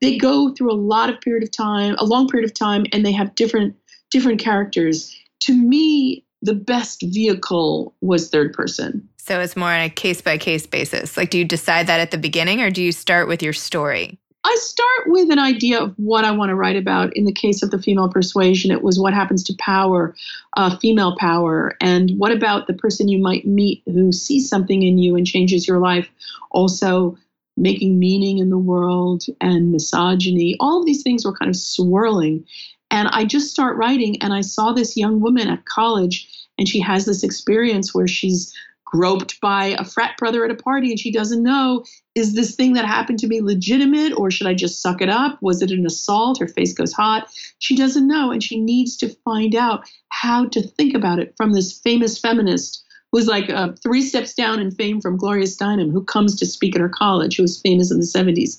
they 0.00 0.16
go 0.16 0.54
through 0.54 0.72
a 0.72 0.74
lot 0.74 1.10
of 1.10 1.20
period 1.20 1.42
of 1.42 1.50
time, 1.50 1.94
a 1.98 2.04
long 2.04 2.28
period 2.28 2.48
of 2.48 2.54
time 2.54 2.86
and 2.92 3.04
they 3.04 3.12
have 3.12 3.34
different 3.34 3.76
different 4.10 4.40
characters. 4.40 5.14
To 5.40 5.54
me, 5.54 6.24
the 6.42 6.54
best 6.54 7.02
vehicle 7.02 7.94
was 8.00 8.30
third 8.30 8.52
person. 8.52 9.08
So 9.30 9.38
it's 9.38 9.54
more 9.54 9.70
on 9.70 9.82
a 9.82 9.88
case 9.88 10.20
by 10.20 10.38
case 10.38 10.66
basis. 10.66 11.16
Like, 11.16 11.30
do 11.30 11.38
you 11.38 11.44
decide 11.44 11.86
that 11.86 12.00
at 12.00 12.10
the 12.10 12.18
beginning 12.18 12.62
or 12.62 12.68
do 12.68 12.82
you 12.82 12.90
start 12.90 13.28
with 13.28 13.44
your 13.44 13.52
story? 13.52 14.18
I 14.42 14.56
start 14.60 15.04
with 15.06 15.30
an 15.30 15.38
idea 15.38 15.80
of 15.80 15.94
what 15.98 16.24
I 16.24 16.32
want 16.32 16.48
to 16.48 16.56
write 16.56 16.74
about. 16.74 17.16
In 17.16 17.26
the 17.26 17.32
case 17.32 17.62
of 17.62 17.70
the 17.70 17.80
female 17.80 18.08
persuasion, 18.08 18.72
it 18.72 18.82
was 18.82 18.98
what 18.98 19.14
happens 19.14 19.44
to 19.44 19.54
power, 19.60 20.16
uh, 20.56 20.76
female 20.78 21.16
power, 21.16 21.76
and 21.80 22.10
what 22.18 22.32
about 22.32 22.66
the 22.66 22.72
person 22.72 23.06
you 23.06 23.22
might 23.22 23.46
meet 23.46 23.84
who 23.86 24.10
sees 24.10 24.48
something 24.48 24.82
in 24.82 24.98
you 24.98 25.14
and 25.14 25.24
changes 25.24 25.68
your 25.68 25.78
life. 25.78 26.08
Also, 26.50 27.16
making 27.56 28.00
meaning 28.00 28.38
in 28.38 28.50
the 28.50 28.58
world 28.58 29.22
and 29.40 29.70
misogyny. 29.70 30.56
All 30.58 30.80
of 30.80 30.86
these 30.86 31.04
things 31.04 31.24
were 31.24 31.36
kind 31.36 31.48
of 31.50 31.56
swirling. 31.56 32.44
And 32.90 33.06
I 33.06 33.26
just 33.26 33.52
start 33.52 33.76
writing, 33.76 34.20
and 34.22 34.32
I 34.32 34.40
saw 34.40 34.72
this 34.72 34.96
young 34.96 35.20
woman 35.20 35.46
at 35.46 35.66
college, 35.66 36.28
and 36.58 36.68
she 36.68 36.80
has 36.80 37.04
this 37.04 37.22
experience 37.22 37.94
where 37.94 38.08
she's 38.08 38.52
groped 38.90 39.40
by 39.40 39.76
a 39.78 39.84
frat 39.84 40.16
brother 40.18 40.44
at 40.44 40.50
a 40.50 40.54
party 40.54 40.90
and 40.90 40.98
she 40.98 41.12
doesn't 41.12 41.42
know 41.42 41.84
is 42.16 42.34
this 42.34 42.56
thing 42.56 42.72
that 42.72 42.84
happened 42.84 43.20
to 43.20 43.28
me 43.28 43.40
legitimate 43.40 44.12
or 44.16 44.30
should 44.30 44.48
I 44.48 44.54
just 44.54 44.82
suck 44.82 45.00
it 45.00 45.08
up? 45.08 45.38
Was 45.40 45.62
it 45.62 45.70
an 45.70 45.86
assault? 45.86 46.40
Her 46.40 46.48
face 46.48 46.72
goes 46.72 46.92
hot. 46.92 47.30
She 47.60 47.76
doesn't 47.76 48.08
know 48.08 48.32
and 48.32 48.42
she 48.42 48.60
needs 48.60 48.96
to 48.98 49.14
find 49.24 49.54
out 49.54 49.88
how 50.08 50.46
to 50.48 50.60
think 50.60 50.94
about 50.94 51.20
it 51.20 51.34
from 51.36 51.52
this 51.52 51.78
famous 51.78 52.18
feminist 52.18 52.84
who's 53.12 53.26
like 53.26 53.48
uh, 53.48 53.72
three 53.82 54.02
steps 54.02 54.34
down 54.34 54.60
in 54.60 54.70
fame 54.70 55.00
from 55.00 55.16
Gloria 55.16 55.46
Steinem, 55.46 55.90
who 55.92 56.04
comes 56.04 56.36
to 56.36 56.46
speak 56.46 56.74
at 56.74 56.80
her 56.80 56.88
college, 56.88 57.36
who 57.36 57.42
was 57.42 57.60
famous 57.60 57.90
in 57.90 57.98
the 57.98 58.04
70s 58.04 58.58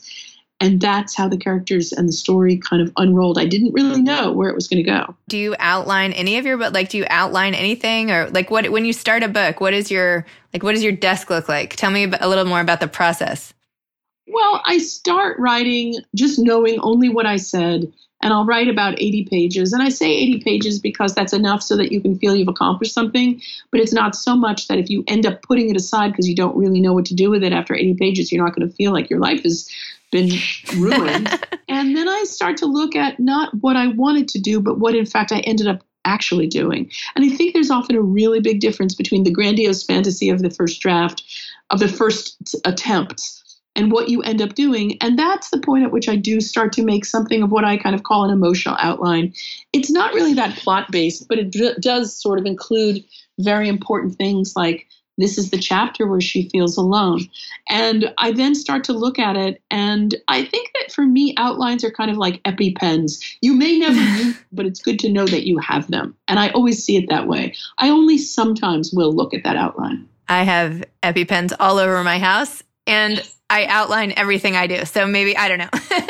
and 0.62 0.80
that's 0.80 1.16
how 1.16 1.28
the 1.28 1.38
characters 1.38 1.92
and 1.92 2.08
the 2.08 2.14
story 2.14 2.56
kind 2.56 2.84
of 2.84 2.94
unrolled. 2.96 3.40
I 3.40 3.46
didn't 3.46 3.74
really 3.74 4.02
know 4.02 4.32
where 4.32 4.48
it 4.48 4.56
was 4.56 4.68
going 4.68 4.84
to 4.84 4.90
go. 4.90 5.16
Do 5.28 5.38
you 5.38 5.56
outline 5.58 6.14
any 6.14 6.38
of 6.38 6.46
your 6.46 6.58
but 6.58 6.72
like 6.72 6.90
do 6.90 7.00
you 7.00 7.06
outline 7.10 7.56
anything 7.56 8.12
or 8.12 8.30
like 8.30 8.52
what 8.52 8.70
when 8.72 8.86
you 8.86 8.94
start 8.94 9.24
a 9.24 9.28
book, 9.28 9.60
what 9.60 9.74
is 9.74 9.90
your 9.90 10.26
like 10.54 10.62
what 10.62 10.74
does 10.74 10.84
your 10.84 10.94
desk 10.94 11.32
look 11.32 11.50
like? 11.50 11.76
Tell 11.76 11.90
me 11.90 12.04
a 12.04 12.30
little 12.30 12.46
more 12.46 12.62
about 12.62 12.80
the 12.80 12.88
process. 12.88 13.54
Well, 14.28 14.62
I 14.64 14.78
start 14.78 15.40
writing 15.40 15.96
just 16.16 16.40
knowing 16.40 16.80
only 16.80 17.10
what 17.10 17.26
I 17.26 17.38
said 17.38 17.92
and 18.22 18.34
I'll 18.34 18.46
write 18.46 18.68
about 18.68 19.02
80 19.02 19.26
pages. 19.26 19.74
And 19.74 19.82
I 19.82 19.90
say 19.90 20.12
80 20.12 20.42
pages 20.42 20.80
because 20.80 21.16
that's 21.16 21.34
enough 21.34 21.62
so 21.62 21.76
that 21.78 21.92
you 21.92 22.02
can 22.02 22.18
feel 22.18 22.36
you've 22.36 22.48
accomplished 22.48 22.94
something. 22.94 23.42
But 23.72 23.82
it's 23.82 23.94
not 23.94 24.16
so 24.16 24.36
much 24.36 24.68
that 24.68 24.78
if 24.78 24.90
you 24.90 25.04
end 25.08 25.26
up 25.26 25.42
putting 25.42 25.70
it 25.70 25.76
aside 25.76 26.12
because 26.12 26.28
you 26.28 26.36
don't 26.36 26.56
really 26.56 26.80
know 26.80 26.94
what 26.94 27.06
to 27.06 27.16
do 27.16 27.30
with 27.30 27.44
it 27.44 27.54
after 27.54 27.76
80 27.76 27.96
pages, 27.96 28.32
you're 28.32 28.44
not 28.44 28.56
going 28.56 28.70
to 28.70 28.76
feel 28.76 28.92
like 28.92 29.10
your 29.10 29.20
life 29.20 29.42
is 29.44 29.70
been 30.12 30.32
ruined. 30.78 31.30
and 31.68 31.96
then 31.96 32.08
I 32.08 32.24
start 32.26 32.58
to 32.58 32.66
look 32.66 32.96
at 32.96 33.20
not 33.20 33.54
what 33.62 33.76
I 33.76 33.88
wanted 33.88 34.28
to 34.30 34.40
do, 34.40 34.60
but 34.60 34.80
what 34.80 34.96
in 34.96 35.06
fact 35.06 35.32
I 35.32 35.40
ended 35.40 35.68
up 35.68 35.84
actually 36.06 36.48
doing. 36.48 36.90
And 37.16 37.26
I 37.26 37.30
think 37.30 37.54
there's 37.54 37.72
often 37.72 37.96
a 37.96 38.02
really 38.02 38.40
big 38.40 38.60
difference 38.60 38.96
between 38.96 39.24
the 39.24 39.32
grandiose 39.32 39.84
fantasy 39.84 40.30
of 40.30 40.42
the 40.42 40.50
first 40.50 40.82
draft, 40.82 41.24
of 41.70 41.80
the 41.80 41.88
first 41.88 42.56
attempt, 42.66 43.42
and 43.76 43.92
what 43.92 44.10
you 44.10 44.22
end 44.24 44.42
up 44.42 44.56
doing. 44.56 44.98
And 45.00 45.18
that's 45.18 45.50
the 45.50 45.60
point 45.60 45.84
at 45.84 45.92
which 45.92 46.10
I 46.10 46.16
do 46.16 46.42
start 46.42 46.74
to 46.74 46.84
make 46.84 47.06
something 47.06 47.42
of 47.42 47.52
what 47.52 47.64
I 47.64 47.78
kind 47.78 47.96
of 47.96 48.04
call 48.04 48.26
an 48.26 48.32
emotional 48.32 48.76
outline. 48.80 49.34
It's 49.72 49.92
not 49.92 50.14
really 50.14 50.34
that 50.34 50.58
plot 50.58 50.92
based, 50.92 51.28
but 51.28 51.38
it 51.38 51.52
d- 51.52 51.76
does 51.80 52.16
sort 52.16 52.40
of 52.40 52.46
include 52.46 53.04
very 53.40 53.70
important 53.70 54.16
things 54.16 54.54
like 54.56 54.88
this 55.18 55.38
is 55.38 55.52
the 55.52 55.58
chapter 55.58 56.08
where 56.08 56.22
she 56.22 56.50
feels 56.50 56.78
alone. 56.78 57.22
And 57.70 58.14
I 58.18 58.32
then 58.32 58.56
start 58.56 58.84
to 58.86 58.94
look 58.94 59.20
at 59.20 59.36
it, 59.36 59.62
and 59.70 60.16
I 60.28 60.44
think 60.44 60.72
that 60.76 60.92
for 60.92 61.06
me, 61.06 61.34
outlines 61.38 61.84
are 61.84 61.92
kind 61.92 62.12
of 62.12 62.18
like 62.18 62.42
EpiPens. 62.44 63.22
You 63.42 63.54
may 63.54 63.78
never 63.78 64.00
use, 64.24 64.38
but 64.52 64.66
it's 64.66 64.82
good 64.82 65.00
to 65.00 65.10
know 65.10 65.26
that 65.26 65.48
you 65.48 65.58
have 65.60 65.90
them. 65.90 66.16
And 66.28 66.40
I 66.40 66.50
always 66.50 66.84
see 66.84 66.98
it 66.98 67.10
that 67.10 67.28
way. 67.28 67.54
I 67.78 67.90
only 67.90 68.18
sometimes 68.18 68.92
will 68.94 69.14
look 69.14 69.34
at 69.34 69.44
that 69.44 69.56
outline. 69.56 70.08
I 70.28 70.44
have 70.44 70.84
EpiPens 71.04 71.54
all 71.60 71.78
over 71.78 72.04
my 72.04 72.20
house, 72.20 72.64
and 72.88 73.22
I 73.50 73.66
outline 73.66 74.14
everything 74.16 74.56
I 74.56 74.68
do. 74.68 74.86
So 74.86 75.06
maybe, 75.06 75.36
I 75.36 75.50
don't 75.50 75.58
know. 75.60 75.70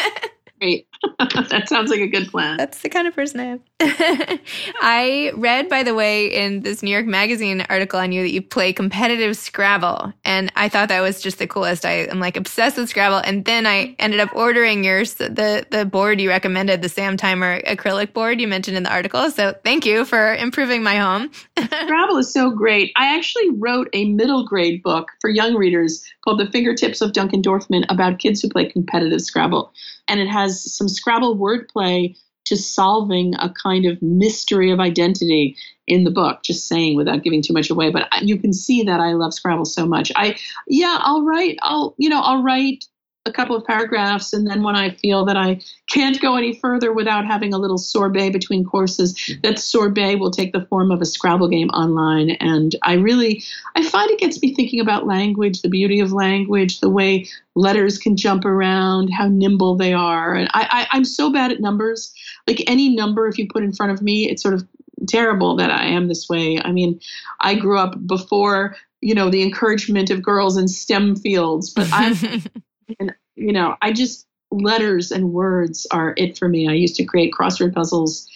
Great. 0.60 0.88
that 1.50 1.68
sounds 1.68 1.90
like 1.90 2.00
a 2.00 2.08
good 2.08 2.30
plan. 2.30 2.58
That's 2.58 2.82
the 2.82 2.90
kind 2.90 3.08
of 3.08 3.16
person 3.16 3.40
I 3.40 3.44
am. 3.46 3.60
I 4.82 5.32
read, 5.36 5.70
by 5.70 5.84
the 5.84 5.96
way, 5.96 6.28
in 6.28 6.62
this 6.62 6.84
New 6.84 6.92
York 6.92 7.06
Magazine 7.06 7.66
article 7.70 8.00
on 8.00 8.12
you 8.12 8.22
that 8.22 8.32
you 8.32 8.42
play 8.42 8.72
competitive 8.72 9.36
Scrabble. 9.36 10.14
And 10.24 10.52
I 10.56 10.70
thought 10.70 10.90
that 10.90 11.02
was 11.02 11.22
just 11.22 11.40
the 11.40 11.48
coolest. 11.48 11.86
I 11.86 12.06
am 12.06 12.20
like 12.20 12.38
obsessed 12.38 12.78
with 12.78 12.90
Scrabble. 12.90 13.18
And 13.18 13.46
then 13.46 13.66
I 13.66 13.96
ended 13.98 14.20
up 14.20 14.30
ordering 14.36 14.84
yours, 14.84 15.16
the, 15.16 15.66
the 15.70 15.86
board 15.86 16.22
you 16.22 16.30
recommended, 16.30 16.82
the 16.82 16.90
Sam 16.90 17.18
Timer 17.18 17.62
acrylic 17.62 18.14
board 18.14 18.40
you 18.40 18.48
mentioned 18.48 18.78
in 18.78 18.84
the 18.84 18.92
article. 18.92 19.30
So 19.32 19.56
thank 19.64 19.86
you 19.86 20.06
for 20.06 20.36
improving 20.36 20.84
my 20.84 20.98
home. 20.98 21.32
Scrabble 21.58 22.18
is 22.18 22.32
so 22.32 22.52
great. 22.52 22.92
I 22.96 23.16
actually 23.16 23.50
wrote 23.52 23.90
a 23.94 24.06
middle 24.06 24.46
grade 24.46 24.84
book 24.84 25.10
for 25.20 25.30
young 25.30 25.56
readers 25.56 26.04
called 26.24 26.40
The 26.40 26.52
Fingertips 26.52 27.02
of 27.02 27.14
Duncan 27.14 27.42
Dorfman 27.42 27.86
about 27.90 28.20
kids 28.20 28.42
who 28.42 28.50
play 28.50 28.66
competitive 28.66 29.22
Scrabble. 29.22 29.74
And 30.08 30.20
it 30.20 30.28
has 30.28 30.76
some 30.76 30.90
Scrabble 30.92 31.38
wordplay 31.38 32.16
to 32.46 32.58
solving 32.58 33.36
a 33.36 33.50
kind 33.50 33.86
of 33.86 34.02
mystery 34.02 34.72
of 34.72 34.80
identity 34.80 35.56
in 35.88 36.04
the 36.04 36.12
book 36.12 36.44
just 36.44 36.68
saying 36.68 36.96
without 36.96 37.24
giving 37.24 37.42
too 37.42 37.54
much 37.54 37.70
away. 37.70 37.92
But 37.92 38.08
you 38.22 38.38
can 38.38 38.54
see 38.54 38.84
that 38.84 39.00
i 39.00 39.14
love 39.14 39.34
scrabble 39.34 39.66
so 39.66 39.86
much. 39.86 40.12
I 40.16 40.38
yeah 40.68 40.98
i'll 41.02 41.24
write 41.24 41.58
i'll 41.62 41.96
you 41.98 42.10
know 42.10 42.22
i'll 42.22 42.44
write 42.44 42.86
a 43.26 43.32
couple 43.32 43.56
of 43.56 43.64
paragraphs 43.66 44.34
and 44.34 44.48
then 44.48 44.64
when 44.64 44.76
i 44.76 44.90
feel 44.90 45.24
that 45.24 45.38
i 45.38 45.60
can't 45.88 46.20
go 46.22 46.36
any 46.36 46.56
further 46.56 46.92
without 46.92 47.26
having 47.26 47.54
a 47.54 47.58
little 47.58 47.78
sorbet 47.78 48.32
between 48.32 48.66
courses 48.66 49.14
mm-hmm. 49.14 49.40
that 49.44 49.60
sorbet 49.60 50.16
will 50.16 50.32
take 50.32 50.54
the 50.54 50.66
form 50.66 50.90
of 50.90 51.02
a 51.02 51.06
scrabble 51.06 51.48
game 51.48 51.70
online. 51.70 52.32
And 52.32 52.76
i 52.82 52.94
really 52.94 53.44
i 53.76 53.84
find 53.84 54.10
it 54.10 54.20
gets 54.20 54.42
me 54.42 54.56
thinking 54.56 54.80
about 54.80 55.06
language 55.06 55.62
the 55.62 55.70
beauty 55.70 56.00
of 56.00 56.12
language 56.12 56.80
the 56.80 56.90
way 56.90 57.28
letters 57.56 57.98
can 57.98 58.18
jump 58.18 58.44
around 58.44 59.10
how 59.10 59.28
nimble 59.28 59.76
they 59.76 59.94
are. 59.94 60.34
And 60.34 60.50
I, 60.54 60.68
I 60.72 60.98
i'm 60.98 61.06
so 61.06 61.32
bad 61.32 61.52
at 61.52 61.62
numbers. 61.62 62.14
Like 62.48 62.64
any 62.68 62.96
number 62.96 63.28
if 63.28 63.38
you 63.38 63.48
put 63.48 63.64
in 63.64 63.74
front 63.74 63.92
of 63.92 64.02
me 64.02 64.30
it's 64.30 64.42
sort 64.42 64.56
of 64.56 64.68
terrible 65.08 65.56
that 65.58 65.70
i 65.70 65.86
am 65.86 66.08
this 66.08 66.28
way. 66.28 66.60
I 66.60 66.72
mean 66.72 67.00
i 67.40 67.54
grew 67.54 67.78
up 67.78 68.08
before 68.08 68.76
you 69.02 69.14
know 69.14 69.30
the 69.30 69.44
encouragement 69.44 70.10
of 70.10 70.24
girls 70.24 70.58
in 70.58 70.68
stem 70.68 71.16
fields 71.16 71.72
but 71.72 71.90
i'm 71.92 72.16
and 73.00 73.14
you 73.36 73.54
know, 73.54 73.76
I 73.82 73.94
just 73.94 74.28
letters 74.52 75.12
and 75.12 75.34
words 75.34 75.88
are 75.92 76.14
it 76.18 76.38
for 76.38 76.48
me. 76.48 76.70
I 76.70 76.74
used 76.74 76.96
to 76.98 77.06
create 77.06 77.34
crossword 77.34 77.74
puzzles 77.74 78.28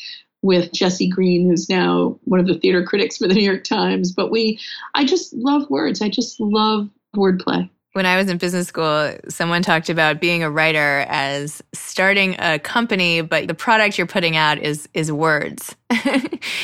with 0.42 0.72
Jesse 0.72 1.10
Green, 1.10 1.50
who's 1.50 1.70
now 1.70 2.20
one 2.24 2.40
of 2.40 2.48
the 2.48 2.58
theater 2.58 2.84
critics 2.84 3.18
for 3.18 3.28
the 3.28 3.34
New 3.34 3.44
York 3.44 3.64
Times. 3.64 4.12
But 4.12 4.32
we, 4.32 4.60
I 4.94 5.04
just 5.04 5.34
love 5.34 5.70
words. 5.70 6.02
I 6.02 6.10
just 6.10 6.40
love 6.40 6.90
wordplay 7.16 7.70
when 7.96 8.06
I 8.06 8.18
was 8.18 8.30
in 8.30 8.38
business 8.38 8.68
school, 8.68 9.16
someone 9.30 9.64
talked 9.64 9.88
about 9.90 10.20
being 10.20 10.44
a 10.44 10.52
writer 10.52 11.06
as 11.08 11.64
starting 11.72 12.36
a 12.40 12.60
company, 12.60 13.22
but 13.22 13.48
the 13.48 13.54
product 13.54 13.98
you're 13.98 14.06
putting 14.06 14.36
out 14.36 14.58
is 14.58 14.90
is 14.94 15.14
words. 15.14 15.74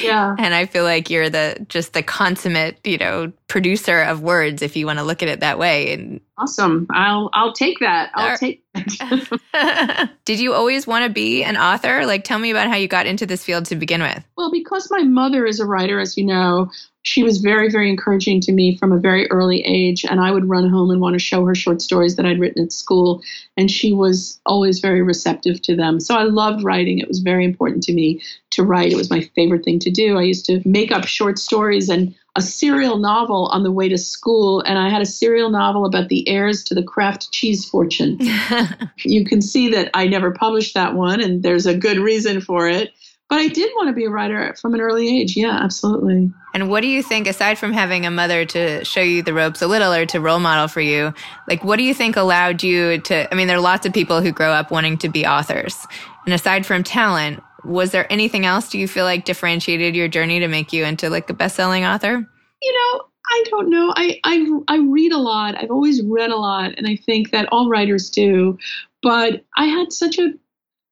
yeah. 0.01 0.35
And 0.38 0.53
I 0.53 0.65
feel 0.65 0.83
like 0.83 1.09
you're 1.09 1.29
the 1.29 1.65
just 1.69 1.93
the 1.93 2.03
consummate, 2.03 2.79
you 2.83 2.97
know, 2.97 3.31
producer 3.47 4.01
of 4.01 4.21
words 4.21 4.61
if 4.61 4.75
you 4.75 4.85
want 4.85 5.00
to 5.00 5.03
look 5.03 5.23
at 5.23 5.29
it 5.29 5.39
that 5.39 5.57
way. 5.57 5.93
And 5.93 6.19
awesome. 6.38 6.85
I'll 6.91 7.29
I'll 7.31 7.53
take 7.53 7.79
that. 7.79 8.11
I'll 8.13 8.38
take 8.38 8.61
Did 10.25 10.41
you 10.41 10.53
always 10.53 10.85
want 10.85 11.05
to 11.05 11.09
be 11.09 11.45
an 11.45 11.55
author? 11.55 12.05
Like 12.05 12.25
tell 12.25 12.39
me 12.39 12.51
about 12.51 12.67
how 12.67 12.75
you 12.75 12.89
got 12.89 13.07
into 13.07 13.25
this 13.25 13.41
field 13.41 13.67
to 13.67 13.77
begin 13.77 14.01
with. 14.01 14.21
Well, 14.35 14.51
because 14.51 14.89
my 14.91 15.03
mother 15.03 15.45
is 15.45 15.61
a 15.61 15.65
writer, 15.65 16.01
as 16.01 16.17
you 16.17 16.25
know, 16.25 16.69
she 17.03 17.24
was 17.24 17.39
very, 17.39 17.70
very 17.70 17.89
encouraging 17.89 18.41
to 18.41 18.51
me 18.51 18.75
from 18.77 18.91
a 18.91 19.00
very 19.00 19.29
early 19.31 19.62
age. 19.62 20.05
And 20.05 20.20
I 20.20 20.31
would 20.31 20.48
run 20.48 20.70
home 20.70 20.91
and 20.91 21.01
want 21.01 21.13
to 21.13 21.20
show 21.20 21.46
her 21.46 21.55
short 21.55 21.81
stories 21.81 22.15
that 22.15 22.25
I'd 22.25 22.39
written 22.39 22.63
at 22.63 22.72
school. 22.72 23.24
And 23.58 23.72
she 23.72 23.91
was 23.91 24.39
always 24.46 24.79
very 24.79 25.01
receptive 25.01 25.62
to 25.63 25.75
them. 25.75 26.00
So 26.00 26.15
I 26.15 26.24
loved 26.24 26.63
writing. 26.63 27.00
It 27.00 27.08
was 27.08 27.20
very 27.20 27.43
important 27.43 27.81
to 27.84 27.93
me 27.93 28.22
to 28.51 28.63
write. 28.63 28.91
It 28.91 28.98
was 28.98 29.10
my 29.10 29.22
favorite 29.36 29.63
thing 29.63 29.79
to 29.79 29.89
do. 29.89 30.17
I 30.17 30.24
used 30.24 30.46
to 30.46 30.62
make 30.63 30.91
up 30.91 31.05
short 31.05 31.39
stories 31.39 31.89
and 31.89 32.13
a 32.36 32.41
serial 32.41 32.98
novel 32.98 33.48
on 33.48 33.63
the 33.63 33.72
way 33.72 33.89
to 33.89 33.98
school. 33.98 34.62
And 34.62 34.77
I 34.77 34.89
had 34.89 35.01
a 35.01 35.05
serial 35.05 35.50
novel 35.50 35.86
about 35.86 36.10
the 36.10 36.27
heirs 36.29 36.63
to 36.65 36.75
the 36.75 36.84
Kraft 36.84 37.31
cheese 37.31 37.65
fortune. 37.65 38.20
you 39.00 39.25
can 39.25 39.41
see 39.41 39.70
that 39.72 39.89
I 39.96 40.08
never 40.08 40.31
published 40.31 40.75
that 40.75 40.93
one, 40.93 41.20
and 41.20 41.41
there's 41.43 41.65
a 41.65 41.75
good 41.75 41.98
reason 41.98 42.41
for 42.41 42.70
it 42.70 42.93
but 43.31 43.39
I 43.39 43.47
did 43.47 43.71
want 43.77 43.88
to 43.88 43.93
be 43.93 44.03
a 44.03 44.09
writer 44.09 44.53
from 44.59 44.73
an 44.73 44.81
early 44.81 45.21
age. 45.21 45.38
Yeah, 45.38 45.57
absolutely. 45.63 46.33
And 46.53 46.69
what 46.69 46.81
do 46.81 46.88
you 46.88 47.01
think, 47.01 47.27
aside 47.27 47.57
from 47.57 47.71
having 47.71 48.05
a 48.05 48.11
mother 48.11 48.43
to 48.43 48.83
show 48.83 49.00
you 49.00 49.23
the 49.23 49.33
ropes 49.33 49.61
a 49.61 49.67
little 49.67 49.93
or 49.93 50.05
to 50.07 50.19
role 50.19 50.39
model 50.39 50.67
for 50.67 50.81
you, 50.81 51.13
like 51.47 51.63
what 51.63 51.77
do 51.77 51.83
you 51.83 51.93
think 51.93 52.17
allowed 52.17 52.61
you 52.61 52.97
to? 52.97 53.31
I 53.31 53.38
mean, 53.38 53.47
there 53.47 53.55
are 53.55 53.61
lots 53.61 53.85
of 53.85 53.93
people 53.93 54.19
who 54.19 54.33
grow 54.33 54.51
up 54.51 54.69
wanting 54.69 54.97
to 54.97 55.07
be 55.07 55.25
authors. 55.25 55.88
And 56.25 56.33
aside 56.33 56.65
from 56.65 56.83
talent, 56.83 57.41
was 57.63 57.91
there 57.91 58.05
anything 58.11 58.45
else 58.45 58.67
do 58.67 58.77
you 58.77 58.85
feel 58.85 59.05
like 59.05 59.23
differentiated 59.23 59.95
your 59.95 60.09
journey 60.09 60.41
to 60.41 60.50
make 60.50 60.73
you 60.73 60.83
into 60.83 61.09
like 61.09 61.29
a 61.29 61.33
best 61.33 61.55
selling 61.55 61.85
author? 61.85 62.29
You 62.61 62.73
know, 62.73 63.01
I 63.29 63.43
don't 63.50 63.69
know. 63.69 63.93
I, 63.95 64.19
I 64.25 64.45
I 64.67 64.79
read 64.79 65.13
a 65.13 65.17
lot. 65.17 65.55
I've 65.57 65.71
always 65.71 66.03
read 66.03 66.31
a 66.31 66.35
lot, 66.35 66.73
and 66.77 66.85
I 66.85 66.97
think 66.97 67.31
that 67.31 67.47
all 67.50 67.69
writers 67.69 68.09
do. 68.09 68.57
But 69.01 69.45
I 69.55 69.67
had 69.67 69.93
such 69.93 70.19
a 70.19 70.33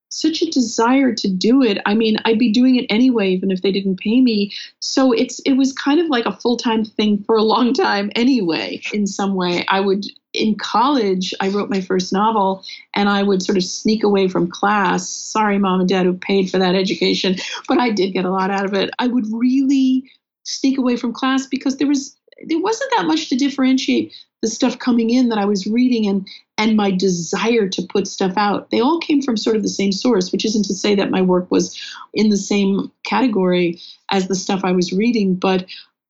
such 0.10 0.42
a 0.42 0.50
desire 0.50 1.13
to 1.13 1.28
do 1.28 1.63
it. 1.63 1.78
I 1.86 1.94
mean, 1.94 2.18
I'd 2.25 2.39
be 2.39 2.51
doing 2.51 2.75
it 2.75 2.86
anyway, 2.89 3.30
even 3.30 3.51
if 3.51 3.62
they 3.62 3.72
didn't 3.72 4.00
pay 4.00 4.22
me. 4.22 4.54
So 4.80 5.12
it's 5.12 5.39
it 5.39 5.54
was 5.54 5.72
kind 5.74 6.00
of 6.00 6.08
like 6.08 6.25
a 6.25 6.36
full 6.36 6.58
time 6.58 6.84
thing 6.84 7.24
for 7.24 7.38
a 7.38 7.44
long 7.44 7.74
time 7.74 8.12
anyway. 8.16 8.82
In 8.92 9.08
some 9.08 9.36
way, 9.36 9.66
I 9.68 9.80
would 9.80 10.06
in 10.34 10.56
college 10.56 11.34
I 11.39 11.50
wrote 11.50 11.70
my 11.70 11.82
first 11.82 12.12
novel, 12.12 12.63
and 12.94 13.08
I 13.08 13.24
would 13.24 13.42
sort 13.42 13.58
of 13.58 13.63
sneak 13.63 14.04
away 14.04 14.28
from 14.28 14.50
class. 14.50 15.08
Sorry, 15.10 15.58
mom 15.58 15.80
and 15.80 15.89
dad 15.89 16.06
who 16.06 16.13
paid 16.13 16.50
for 16.50 16.58
that 16.58 16.75
education, 16.75 17.36
but 17.68 17.80
I 17.80 17.92
did 17.92 18.13
get 18.13 18.25
a 18.25 18.32
lot 18.32 18.51
out 18.51 18.66
of 18.66 18.74
it. 18.74 18.89
I 19.00 19.08
would 19.08 19.25
really 19.32 20.10
sneak 20.44 20.78
away 20.78 20.96
from 20.96 21.13
class 21.13 21.46
because 21.46 21.78
there 21.78 21.88
was 21.88 22.16
there 22.46 22.60
wasn't 22.60 22.91
that 22.96 23.05
much 23.05 23.29
to 23.29 23.36
differentiate 23.36 24.13
the 24.41 24.48
stuff 24.48 24.79
coming 24.79 25.10
in 25.10 25.29
that 25.29 25.38
I 25.38 25.46
was 25.46 25.67
reading 25.67 26.08
and 26.08 26.27
and 26.58 26.75
my 26.75 26.91
desire 26.91 27.67
to 27.69 27.81
put 27.81 28.08
stuff 28.08 28.34
out. 28.36 28.69
They 28.69 28.81
all 28.81 29.00
came 29.00 29.22
from 29.22 29.38
sort 29.38 29.55
of 29.55 29.62
the 29.63 29.69
same 29.69 29.91
source, 29.91 30.31
which 30.31 30.46
isn't 30.46 30.65
to 30.65 30.74
say 30.74 30.93
that 30.96 31.12
my 31.12 31.22
work 31.22 31.50
was 31.50 31.77
in 32.13 32.29
the 32.29 32.38
same 32.38 32.91
category 33.03 33.81
as 34.12 34.27
the 34.27 34.36
stuff 34.36 34.62
I 34.63 34.74
was 34.74 34.91
reading, 34.91 35.36
but 35.36 35.65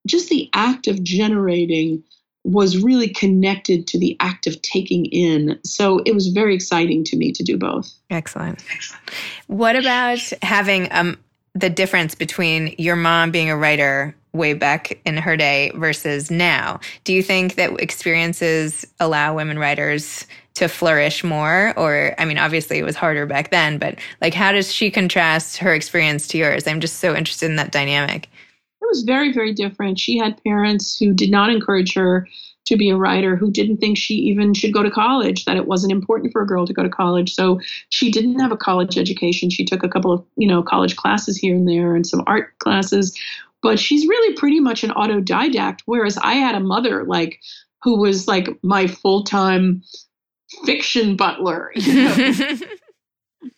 just 0.08 0.30
the 0.30 0.50
act 0.54 0.88
of 0.88 1.04
generating 1.04 2.04
was 2.44 2.82
really 2.82 3.10
connected 3.10 3.86
to 3.88 4.00
the 4.00 4.16
act 4.20 4.48
of 4.48 4.62
taking 4.62 5.06
in. 5.06 5.60
So 5.64 6.00
it 6.06 6.16
was 6.16 6.28
very 6.28 6.56
exciting 6.56 7.04
to 7.06 7.18
me 7.18 7.32
to 7.34 7.44
do 7.44 7.58
both. 7.58 7.94
Excellent. 8.10 8.64
What 9.48 9.76
about 9.76 10.20
having 10.42 10.88
um, 10.92 11.18
the 11.56 11.70
difference 11.70 12.16
between 12.16 12.76
your 12.78 12.96
mom 12.96 13.32
being 13.32 13.50
a 13.50 13.58
writer 13.58 14.16
way 14.34 14.54
back 14.54 15.00
in 15.06 15.18
her 15.18 15.36
day 15.36 15.72
versus 15.76 16.30
now. 16.30 16.80
Do 17.04 17.14
you 17.14 17.24
think 17.24 17.56
that 17.56 17.80
experiences 17.80 18.86
allow 19.00 19.36
women 19.36 19.58
writers 19.58 20.28
to 20.56 20.68
flourish 20.68 21.24
more? 21.24 21.74
Or, 21.78 22.14
I 22.20 22.26
mean, 22.26 22.38
obviously 22.38 22.78
it 22.78 22.84
was 22.84 22.96
harder 22.96 23.26
back 23.26 23.50
then, 23.50 23.78
but 23.78 23.98
like, 24.22 24.34
how 24.34 24.52
does 24.52 24.72
she 24.72 24.92
contrast 24.92 25.58
her 25.58 25.74
experience 25.74 26.28
to 26.28 26.38
yours? 26.38 26.68
I'm 26.68 26.80
just 26.80 27.00
so 27.00 27.16
interested 27.16 27.50
in 27.50 27.56
that 27.56 27.72
dynamic. 27.72 28.30
It 28.82 28.88
was 28.88 29.04
very, 29.04 29.34
very 29.34 29.54
different. 29.54 30.00
She 30.00 30.18
had 30.18 30.42
parents 30.44 30.98
who 30.98 31.14
did 31.14 31.32
not 31.32 31.50
encourage 31.50 31.96
her 31.96 32.28
to 32.70 32.78
be 32.78 32.90
a 32.90 32.96
writer 32.96 33.36
who 33.36 33.52
didn't 33.52 33.78
think 33.78 33.98
she 33.98 34.14
even 34.16 34.54
should 34.54 34.74
go 34.74 34.82
to 34.82 34.90
college 34.90 35.46
that 35.46 35.58
it 35.58 35.68
wasn't 35.68 35.92
important 35.92 36.32
for 36.32 36.42
a 36.42 36.48
girl 36.48 36.66
to 36.66 36.74
go 36.74 36.84
to 36.84 36.90
college 36.90 37.34
so 37.34 37.60
she 37.90 38.10
didn't 38.10 38.40
have 38.40 38.52
a 38.52 38.58
college 38.58 38.98
education 38.98 39.50
she 39.50 39.66
took 39.66 39.84
a 39.84 39.90
couple 39.90 40.12
of 40.12 40.26
you 40.38 40.48
know 40.48 40.64
college 40.64 40.96
classes 40.96 41.38
here 41.38 41.56
and 41.56 41.68
there 41.68 41.96
and 41.96 42.08
some 42.08 42.24
art 42.26 42.58
classes 42.60 43.14
but 43.62 43.80
she's 43.80 44.08
really 44.08 44.36
pretty 44.36 44.60
much 44.60 44.84
an 44.84 44.92
autodidact. 44.92 45.82
Whereas 45.86 46.18
I 46.18 46.34
had 46.34 46.56
a 46.56 46.60
mother 46.60 47.04
like 47.04 47.40
who 47.84 47.98
was 47.98 48.28
like 48.28 48.48
my 48.64 48.88
full 48.88 49.24
time 49.24 49.84
fiction 50.66 51.16
butler. 51.16 51.72
You 51.76 51.94
know? 51.94 52.34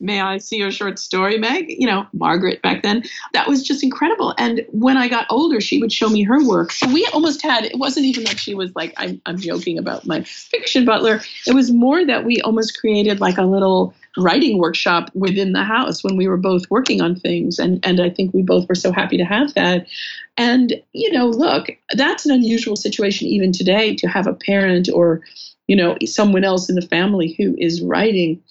May 0.01 0.19
I 0.19 0.39
see 0.39 0.57
your 0.57 0.71
short 0.71 0.97
story, 0.97 1.37
Meg? 1.37 1.67
You 1.69 1.87
know, 1.87 2.07
Margaret 2.11 2.61
back 2.61 2.81
then. 2.81 3.03
That 3.33 3.47
was 3.47 3.63
just 3.63 3.83
incredible. 3.83 4.33
And 4.37 4.65
when 4.69 4.97
I 4.97 5.07
got 5.07 5.27
older, 5.29 5.61
she 5.61 5.79
would 5.79 5.93
show 5.93 6.09
me 6.09 6.23
her 6.23 6.43
work. 6.43 6.71
So 6.71 6.91
we 6.91 7.05
almost 7.13 7.41
had, 7.41 7.65
it 7.65 7.77
wasn't 7.77 8.07
even 8.07 8.23
that 8.23 8.39
she 8.39 8.55
was 8.55 8.75
like, 8.75 8.93
I'm, 8.97 9.21
I'm 9.25 9.37
joking 9.37 9.77
about 9.77 10.05
my 10.07 10.23
fiction 10.23 10.85
butler. 10.85 11.21
It 11.45 11.53
was 11.53 11.71
more 11.71 12.03
that 12.05 12.25
we 12.25 12.41
almost 12.41 12.79
created 12.79 13.21
like 13.21 13.37
a 13.37 13.43
little 13.43 13.93
writing 14.17 14.57
workshop 14.57 15.09
within 15.13 15.53
the 15.53 15.63
house 15.63 16.03
when 16.03 16.17
we 16.17 16.27
were 16.27 16.37
both 16.37 16.69
working 16.69 17.01
on 17.01 17.15
things. 17.15 17.59
And, 17.59 17.79
and 17.85 18.01
I 18.01 18.09
think 18.09 18.33
we 18.33 18.41
both 18.41 18.67
were 18.67 18.75
so 18.75 18.91
happy 18.91 19.17
to 19.17 19.23
have 19.23 19.53
that. 19.53 19.87
And, 20.35 20.81
you 20.93 21.11
know, 21.11 21.27
look, 21.27 21.67
that's 21.93 22.25
an 22.25 22.33
unusual 22.33 22.75
situation 22.75 23.27
even 23.27 23.51
today 23.51 23.95
to 23.97 24.07
have 24.07 24.27
a 24.27 24.33
parent 24.33 24.89
or, 24.93 25.21
you 25.67 25.75
know, 25.75 25.95
someone 26.05 26.43
else 26.43 26.69
in 26.69 26.75
the 26.75 26.81
family 26.81 27.35
who 27.37 27.55
is 27.57 27.81
writing. 27.81 28.41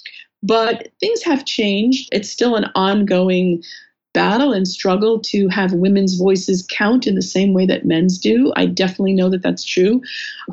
But 0.43 0.89
things 1.01 1.23
have 1.23 1.45
changed. 1.45 2.09
It's 2.13 2.31
still 2.31 2.57
an 2.57 2.67
ongoing 2.75 3.63
battle 4.13 4.53
and 4.53 4.67
struggle 4.67 5.21
to 5.21 5.49
have 5.49 5.73
women's 5.73 6.17
voices 6.17 6.67
count 6.69 7.07
in 7.07 7.15
the 7.15 7.23
same 7.23 7.53
way 7.53 7.67
that 7.67 7.85
men's 7.85 8.19
do. 8.19 8.53
I 8.57 8.67
definitely 8.67 9.15
know 9.15 9.31
that 9.31 9.43
that's 9.43 9.65
true. 9.65 10.03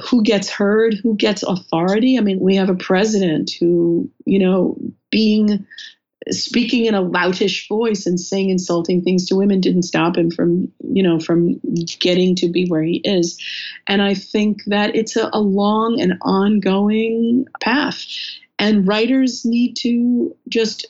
Who 0.10 0.22
gets 0.22 0.50
heard? 0.50 0.96
Who 1.02 1.16
gets 1.16 1.44
authority? 1.44 2.18
I 2.18 2.22
mean, 2.22 2.40
we 2.40 2.56
have 2.56 2.70
a 2.70 2.76
president 2.76 3.52
who, 3.60 4.10
you 4.26 4.40
know, 4.40 4.78
being 5.10 5.66
speaking 6.30 6.86
in 6.86 6.94
a 6.94 7.02
loutish 7.02 7.68
voice 7.68 8.06
and 8.06 8.20
saying 8.20 8.50
insulting 8.50 9.02
things 9.02 9.26
to 9.28 9.36
women 9.36 9.62
didn't 9.62 9.84
stop 9.84 10.18
him 10.18 10.30
from 10.30 10.70
you 10.84 11.02
know 11.02 11.20
from 11.20 11.60
getting 12.00 12.36
to 12.36 12.50
be 12.50 12.68
where 12.68 12.82
he 12.82 12.98
is 13.06 13.42
and 13.88 14.02
i 14.02 14.14
think 14.14 14.62
that 14.66 14.94
it's 14.96 15.16
a, 15.16 15.30
a 15.32 15.40
long 15.40 16.02
and 16.02 16.14
ongoing 16.22 17.46
path 17.62 18.06
and 18.60 18.88
writers 18.88 19.46
need 19.46 19.76
to 19.76 20.36
just 20.50 20.88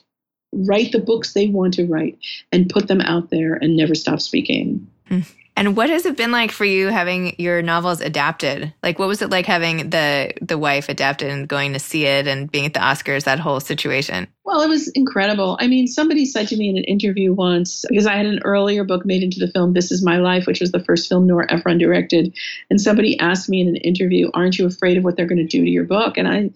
write 0.52 0.92
the 0.92 0.98
books 0.98 1.34
they 1.34 1.48
want 1.48 1.74
to 1.74 1.86
write 1.86 2.18
and 2.52 2.70
put 2.70 2.88
them 2.88 3.00
out 3.02 3.30
there 3.30 3.54
and 3.54 3.76
never 3.76 3.94
stop 3.94 4.20
speaking 4.20 4.86
mm. 5.10 5.26
And 5.58 5.76
what 5.76 5.90
has 5.90 6.06
it 6.06 6.16
been 6.16 6.30
like 6.30 6.52
for 6.52 6.64
you 6.64 6.86
having 6.86 7.34
your 7.36 7.62
novels 7.62 8.00
adapted? 8.00 8.72
Like, 8.80 9.00
what 9.00 9.08
was 9.08 9.22
it 9.22 9.30
like 9.30 9.44
having 9.44 9.90
the 9.90 10.32
the 10.40 10.56
wife 10.56 10.88
adapted 10.88 11.30
and 11.30 11.48
going 11.48 11.72
to 11.72 11.80
see 11.80 12.04
it 12.06 12.28
and 12.28 12.48
being 12.48 12.66
at 12.66 12.74
the 12.74 12.78
Oscars? 12.78 13.24
That 13.24 13.40
whole 13.40 13.58
situation. 13.58 14.28
Well, 14.44 14.60
it 14.60 14.68
was 14.68 14.86
incredible. 14.90 15.58
I 15.60 15.66
mean, 15.66 15.88
somebody 15.88 16.26
said 16.26 16.46
to 16.48 16.56
me 16.56 16.68
in 16.68 16.78
an 16.78 16.84
interview 16.84 17.32
once 17.32 17.84
because 17.88 18.06
I 18.06 18.14
had 18.14 18.26
an 18.26 18.38
earlier 18.44 18.84
book 18.84 19.04
made 19.04 19.24
into 19.24 19.40
the 19.40 19.50
film 19.50 19.72
"This 19.72 19.90
Is 19.90 20.00
My 20.00 20.18
Life," 20.18 20.46
which 20.46 20.60
was 20.60 20.70
the 20.70 20.84
first 20.84 21.08
film 21.08 21.26
Nora 21.26 21.52
Ephron 21.52 21.78
directed, 21.78 22.32
and 22.70 22.80
somebody 22.80 23.18
asked 23.18 23.48
me 23.48 23.60
in 23.60 23.66
an 23.66 23.76
interview, 23.76 24.30
"Aren't 24.34 24.60
you 24.60 24.66
afraid 24.66 24.96
of 24.96 25.02
what 25.02 25.16
they're 25.16 25.26
going 25.26 25.38
to 25.38 25.44
do 25.44 25.64
to 25.64 25.70
your 25.70 25.82
book?" 25.82 26.16
And 26.16 26.28
I 26.28 26.50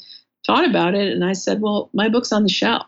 thought 0.46 0.68
about 0.68 0.94
it, 0.94 1.12
and 1.12 1.24
I 1.24 1.32
said, 1.32 1.60
"Well, 1.60 1.90
my 1.92 2.08
book's 2.08 2.32
on 2.32 2.42
the 2.42 2.48
shelf." 2.48 2.86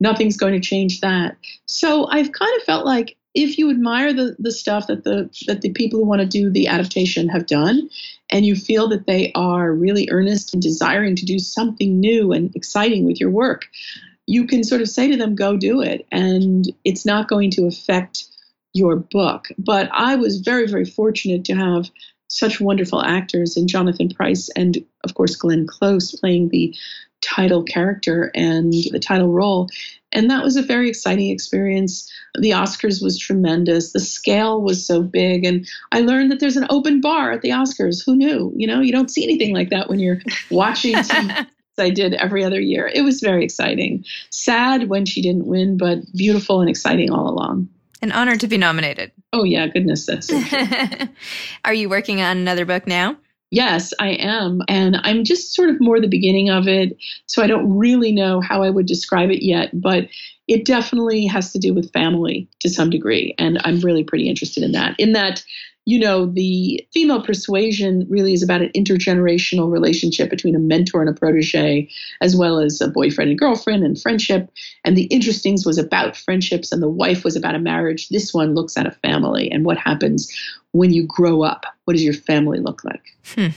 Nothing's 0.00 0.36
going 0.36 0.54
to 0.54 0.60
change 0.60 1.00
that. 1.00 1.36
So 1.66 2.06
I've 2.10 2.32
kind 2.32 2.56
of 2.56 2.64
felt 2.64 2.84
like 2.84 3.16
if 3.34 3.58
you 3.58 3.70
admire 3.70 4.12
the 4.12 4.36
the 4.38 4.52
stuff 4.52 4.86
that 4.86 5.04
the 5.04 5.28
that 5.46 5.60
the 5.60 5.70
people 5.70 5.98
who 5.98 6.06
want 6.06 6.20
to 6.20 6.26
do 6.26 6.50
the 6.50 6.68
adaptation 6.68 7.28
have 7.28 7.46
done 7.46 7.88
and 8.30 8.46
you 8.46 8.56
feel 8.56 8.88
that 8.88 9.06
they 9.06 9.32
are 9.34 9.72
really 9.72 10.08
earnest 10.10 10.54
and 10.54 10.62
desiring 10.62 11.16
to 11.16 11.26
do 11.26 11.38
something 11.38 12.00
new 12.00 12.32
and 12.32 12.54
exciting 12.54 13.04
with 13.04 13.20
your 13.20 13.30
work 13.30 13.66
you 14.26 14.46
can 14.46 14.64
sort 14.64 14.80
of 14.80 14.88
say 14.88 15.10
to 15.10 15.16
them 15.16 15.34
go 15.34 15.56
do 15.56 15.82
it 15.82 16.06
and 16.10 16.72
it's 16.84 17.04
not 17.04 17.28
going 17.28 17.50
to 17.50 17.66
affect 17.66 18.24
your 18.72 18.96
book 18.96 19.48
but 19.58 19.88
i 19.92 20.14
was 20.14 20.40
very 20.40 20.66
very 20.66 20.84
fortunate 20.84 21.44
to 21.44 21.54
have 21.54 21.90
such 22.28 22.60
wonderful 22.60 23.02
actors 23.02 23.56
in 23.56 23.68
jonathan 23.68 24.08
pryce 24.08 24.48
and 24.56 24.84
of 25.04 25.14
course 25.14 25.36
glenn 25.36 25.66
close 25.66 26.12
playing 26.12 26.48
the 26.48 26.74
title 27.20 27.62
character 27.62 28.30
and 28.34 28.72
the 28.72 29.00
title 29.00 29.32
role 29.32 29.68
and 30.14 30.30
that 30.30 30.44
was 30.44 30.56
a 30.56 30.62
very 30.62 30.88
exciting 30.88 31.30
experience. 31.30 32.10
The 32.38 32.50
Oscars 32.50 33.02
was 33.02 33.18
tremendous. 33.18 33.92
The 33.92 34.00
scale 34.00 34.62
was 34.62 34.86
so 34.86 35.02
big. 35.02 35.44
And 35.44 35.66
I 35.90 36.00
learned 36.00 36.30
that 36.30 36.38
there's 36.38 36.56
an 36.56 36.68
open 36.70 37.00
bar 37.00 37.32
at 37.32 37.42
the 37.42 37.50
Oscars. 37.50 38.04
Who 38.06 38.14
knew? 38.14 38.52
You 38.54 38.68
know, 38.68 38.80
you 38.80 38.92
don't 38.92 39.10
see 39.10 39.24
anything 39.24 39.52
like 39.52 39.70
that 39.70 39.90
when 39.90 39.98
you're 39.98 40.20
watching 40.50 40.94
TV. 40.94 41.46
I 41.76 41.90
did 41.90 42.14
every 42.14 42.44
other 42.44 42.60
year. 42.60 42.88
It 42.94 43.02
was 43.02 43.20
very 43.20 43.44
exciting. 43.44 44.04
Sad 44.30 44.88
when 44.88 45.04
she 45.04 45.20
didn't 45.20 45.46
win, 45.46 45.76
but 45.76 45.98
beautiful 46.12 46.60
and 46.60 46.70
exciting 46.70 47.10
all 47.10 47.28
along. 47.28 47.68
An 48.04 48.12
honor 48.12 48.36
to 48.36 48.46
be 48.46 48.58
nominated. 48.58 49.12
Oh, 49.32 49.44
yeah, 49.44 49.66
goodness. 49.66 50.04
That's 50.04 50.26
so 50.26 50.38
Are 51.64 51.72
you 51.72 51.88
working 51.88 52.20
on 52.20 52.36
another 52.36 52.66
book 52.66 52.86
now? 52.86 53.16
Yes, 53.50 53.94
I 53.98 54.10
am. 54.10 54.60
And 54.68 54.98
I'm 55.04 55.24
just 55.24 55.54
sort 55.54 55.70
of 55.70 55.80
more 55.80 55.98
the 55.98 56.06
beginning 56.06 56.50
of 56.50 56.68
it. 56.68 56.98
So 57.24 57.42
I 57.42 57.46
don't 57.46 57.78
really 57.78 58.12
know 58.12 58.42
how 58.42 58.62
I 58.62 58.68
would 58.68 58.84
describe 58.84 59.30
it 59.30 59.42
yet, 59.42 59.70
but 59.72 60.08
it 60.48 60.66
definitely 60.66 61.24
has 61.24 61.50
to 61.54 61.58
do 61.58 61.72
with 61.72 61.94
family 61.94 62.46
to 62.60 62.68
some 62.68 62.90
degree. 62.90 63.34
And 63.38 63.58
I'm 63.64 63.80
really 63.80 64.04
pretty 64.04 64.28
interested 64.28 64.62
in 64.62 64.72
that. 64.72 64.96
In 64.98 65.14
that, 65.14 65.42
you 65.86 65.98
know, 65.98 66.26
the 66.26 66.86
female 66.92 67.22
persuasion 67.22 68.06
really 68.08 68.32
is 68.32 68.42
about 68.42 68.62
an 68.62 68.70
intergenerational 68.74 69.70
relationship 69.70 70.30
between 70.30 70.54
a 70.54 70.58
mentor 70.58 71.00
and 71.00 71.10
a 71.10 71.12
protege, 71.12 71.88
as 72.20 72.34
well 72.34 72.58
as 72.58 72.80
a 72.80 72.88
boyfriend 72.88 73.30
and 73.30 73.38
girlfriend 73.38 73.84
and 73.84 74.00
friendship. 74.00 74.50
And 74.84 74.96
the 74.96 75.08
interestings 75.08 75.66
was 75.66 75.76
about 75.76 76.16
friendships, 76.16 76.72
and 76.72 76.82
the 76.82 76.88
wife 76.88 77.22
was 77.22 77.36
about 77.36 77.54
a 77.54 77.58
marriage. 77.58 78.08
This 78.08 78.32
one 78.32 78.54
looks 78.54 78.76
at 78.76 78.86
a 78.86 78.90
family 78.90 79.50
and 79.50 79.64
what 79.64 79.76
happens 79.76 80.32
when 80.72 80.92
you 80.92 81.06
grow 81.06 81.42
up. 81.42 81.66
What 81.84 81.94
does 81.94 82.04
your 82.04 82.14
family 82.14 82.60
look 82.60 82.82
like? 82.84 83.02
Hmm. 83.34 83.48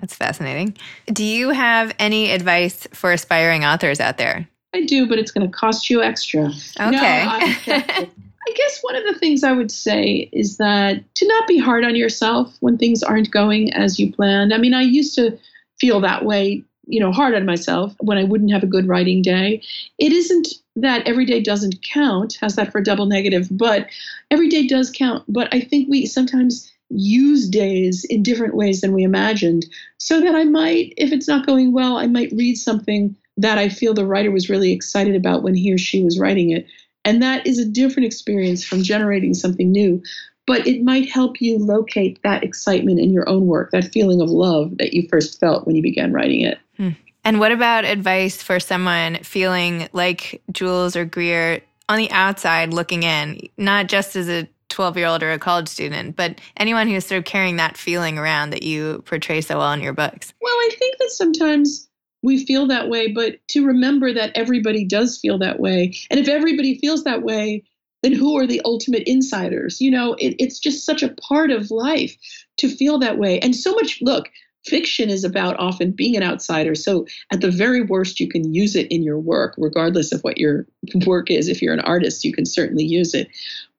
That's 0.00 0.14
fascinating. 0.14 0.76
Do 1.06 1.24
you 1.24 1.50
have 1.50 1.94
any 1.98 2.30
advice 2.30 2.86
for 2.92 3.12
aspiring 3.12 3.64
authors 3.64 4.00
out 4.00 4.18
there? 4.18 4.48
I 4.72 4.84
do, 4.84 5.08
but 5.08 5.18
it's 5.18 5.32
going 5.32 5.50
to 5.50 5.52
cost 5.52 5.90
you 5.90 6.02
extra. 6.02 6.50
Okay. 6.80 7.26
No, 7.96 8.08
I 8.50 8.52
guess 8.54 8.80
one 8.80 8.96
of 8.96 9.04
the 9.04 9.18
things 9.18 9.44
I 9.44 9.52
would 9.52 9.70
say 9.70 10.28
is 10.32 10.56
that 10.56 11.14
to 11.14 11.28
not 11.28 11.46
be 11.46 11.58
hard 11.58 11.84
on 11.84 11.94
yourself 11.94 12.56
when 12.58 12.78
things 12.78 13.00
aren't 13.00 13.30
going 13.30 13.72
as 13.72 14.00
you 14.00 14.12
planned. 14.12 14.52
I 14.52 14.58
mean, 14.58 14.74
I 14.74 14.82
used 14.82 15.14
to 15.14 15.38
feel 15.78 16.00
that 16.00 16.24
way, 16.24 16.64
you 16.86 16.98
know, 16.98 17.12
hard 17.12 17.36
on 17.36 17.46
myself 17.46 17.94
when 18.00 18.18
I 18.18 18.24
wouldn't 18.24 18.50
have 18.50 18.64
a 18.64 18.66
good 18.66 18.88
writing 18.88 19.22
day. 19.22 19.62
It 19.98 20.12
isn't 20.12 20.48
that 20.74 21.06
every 21.06 21.26
day 21.26 21.40
doesn't 21.40 21.80
count. 21.82 22.38
How's 22.40 22.56
that 22.56 22.72
for 22.72 22.78
a 22.78 22.84
double 22.84 23.06
negative? 23.06 23.46
But 23.52 23.88
every 24.32 24.48
day 24.48 24.66
does 24.66 24.90
count. 24.90 25.22
But 25.28 25.48
I 25.54 25.60
think 25.60 25.88
we 25.88 26.06
sometimes 26.06 26.72
use 26.88 27.48
days 27.48 28.04
in 28.04 28.24
different 28.24 28.56
ways 28.56 28.80
than 28.80 28.92
we 28.92 29.04
imagined. 29.04 29.64
So 29.98 30.20
that 30.20 30.34
I 30.34 30.42
might, 30.42 30.92
if 30.96 31.12
it's 31.12 31.28
not 31.28 31.46
going 31.46 31.72
well, 31.72 31.98
I 31.98 32.08
might 32.08 32.32
read 32.32 32.56
something 32.56 33.14
that 33.36 33.58
I 33.58 33.68
feel 33.68 33.94
the 33.94 34.06
writer 34.06 34.32
was 34.32 34.50
really 34.50 34.72
excited 34.72 35.14
about 35.14 35.44
when 35.44 35.54
he 35.54 35.72
or 35.72 35.78
she 35.78 36.02
was 36.02 36.18
writing 36.18 36.50
it. 36.50 36.66
And 37.04 37.22
that 37.22 37.46
is 37.46 37.58
a 37.58 37.64
different 37.64 38.06
experience 38.06 38.64
from 38.64 38.82
generating 38.82 39.34
something 39.34 39.70
new. 39.70 40.02
But 40.46 40.66
it 40.66 40.82
might 40.82 41.08
help 41.08 41.40
you 41.40 41.58
locate 41.58 42.20
that 42.22 42.42
excitement 42.42 42.98
in 42.98 43.12
your 43.12 43.28
own 43.28 43.46
work, 43.46 43.70
that 43.70 43.92
feeling 43.92 44.20
of 44.20 44.30
love 44.30 44.78
that 44.78 44.92
you 44.92 45.06
first 45.08 45.38
felt 45.38 45.66
when 45.66 45.76
you 45.76 45.82
began 45.82 46.12
writing 46.12 46.40
it. 46.40 46.58
Hmm. 46.76 46.90
And 47.24 47.38
what 47.38 47.52
about 47.52 47.84
advice 47.84 48.42
for 48.42 48.58
someone 48.58 49.16
feeling 49.22 49.88
like 49.92 50.42
Jules 50.50 50.96
or 50.96 51.04
Greer 51.04 51.60
on 51.88 51.98
the 51.98 52.10
outside 52.10 52.72
looking 52.72 53.02
in, 53.02 53.48
not 53.58 53.88
just 53.88 54.16
as 54.16 54.28
a 54.28 54.48
12 54.70 54.96
year 54.96 55.06
old 55.06 55.22
or 55.22 55.32
a 55.32 55.38
college 55.38 55.68
student, 55.68 56.16
but 56.16 56.40
anyone 56.56 56.88
who's 56.88 57.04
sort 57.04 57.18
of 57.18 57.24
carrying 57.24 57.56
that 57.56 57.76
feeling 57.76 58.16
around 58.16 58.50
that 58.50 58.62
you 58.62 59.02
portray 59.06 59.40
so 59.40 59.58
well 59.58 59.72
in 59.72 59.82
your 59.82 59.92
books? 59.92 60.32
Well, 60.40 60.52
I 60.52 60.70
think 60.78 60.96
that 60.98 61.10
sometimes 61.10 61.89
we 62.22 62.44
feel 62.44 62.66
that 62.66 62.88
way, 62.88 63.08
but 63.08 63.36
to 63.48 63.66
remember 63.66 64.12
that 64.12 64.32
everybody 64.34 64.84
does 64.84 65.18
feel 65.18 65.38
that 65.38 65.60
way. 65.60 65.94
And 66.10 66.20
if 66.20 66.28
everybody 66.28 66.78
feels 66.78 67.04
that 67.04 67.22
way, 67.22 67.64
then 68.02 68.12
who 68.12 68.38
are 68.38 68.46
the 68.46 68.60
ultimate 68.64 69.02
insiders? 69.06 69.80
You 69.80 69.90
know, 69.90 70.14
it, 70.14 70.36
it's 70.38 70.58
just 70.58 70.84
such 70.84 71.02
a 71.02 71.14
part 71.14 71.50
of 71.50 71.70
life 71.70 72.16
to 72.58 72.68
feel 72.68 72.98
that 72.98 73.18
way. 73.18 73.38
And 73.40 73.54
so 73.54 73.74
much, 73.74 74.00
look, 74.00 74.28
fiction 74.66 75.08
is 75.08 75.24
about 75.24 75.58
often 75.58 75.92
being 75.92 76.16
an 76.16 76.22
outsider. 76.22 76.74
So 76.74 77.06
at 77.32 77.40
the 77.40 77.50
very 77.50 77.82
worst, 77.82 78.20
you 78.20 78.28
can 78.28 78.52
use 78.52 78.76
it 78.76 78.88
in 78.88 79.02
your 79.02 79.18
work, 79.18 79.54
regardless 79.56 80.12
of 80.12 80.20
what 80.22 80.38
your 80.38 80.66
work 81.06 81.30
is. 81.30 81.48
If 81.48 81.62
you're 81.62 81.74
an 81.74 81.80
artist, 81.80 82.24
you 82.24 82.32
can 82.32 82.46
certainly 82.46 82.84
use 82.84 83.14
it. 83.14 83.28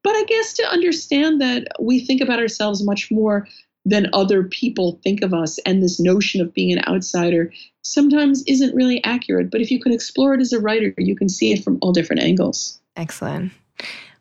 But 0.03 0.15
I 0.15 0.23
guess 0.23 0.53
to 0.53 0.63
understand 0.63 1.39
that 1.41 1.67
we 1.79 2.03
think 2.03 2.21
about 2.21 2.39
ourselves 2.39 2.83
much 2.83 3.11
more 3.11 3.47
than 3.85 4.09
other 4.13 4.43
people 4.43 4.99
think 5.03 5.23
of 5.23 5.33
us. 5.33 5.57
And 5.59 5.81
this 5.81 5.99
notion 5.99 6.41
of 6.41 6.53
being 6.53 6.71
an 6.71 6.83
outsider 6.87 7.51
sometimes 7.81 8.43
isn't 8.43 8.75
really 8.75 9.03
accurate. 9.03 9.49
But 9.49 9.61
if 9.61 9.71
you 9.71 9.79
can 9.79 9.91
explore 9.91 10.33
it 10.33 10.41
as 10.41 10.53
a 10.53 10.59
writer, 10.59 10.93
you 10.97 11.15
can 11.15 11.29
see 11.29 11.51
it 11.51 11.63
from 11.63 11.79
all 11.81 11.91
different 11.91 12.21
angles. 12.21 12.79
Excellent. 12.95 13.51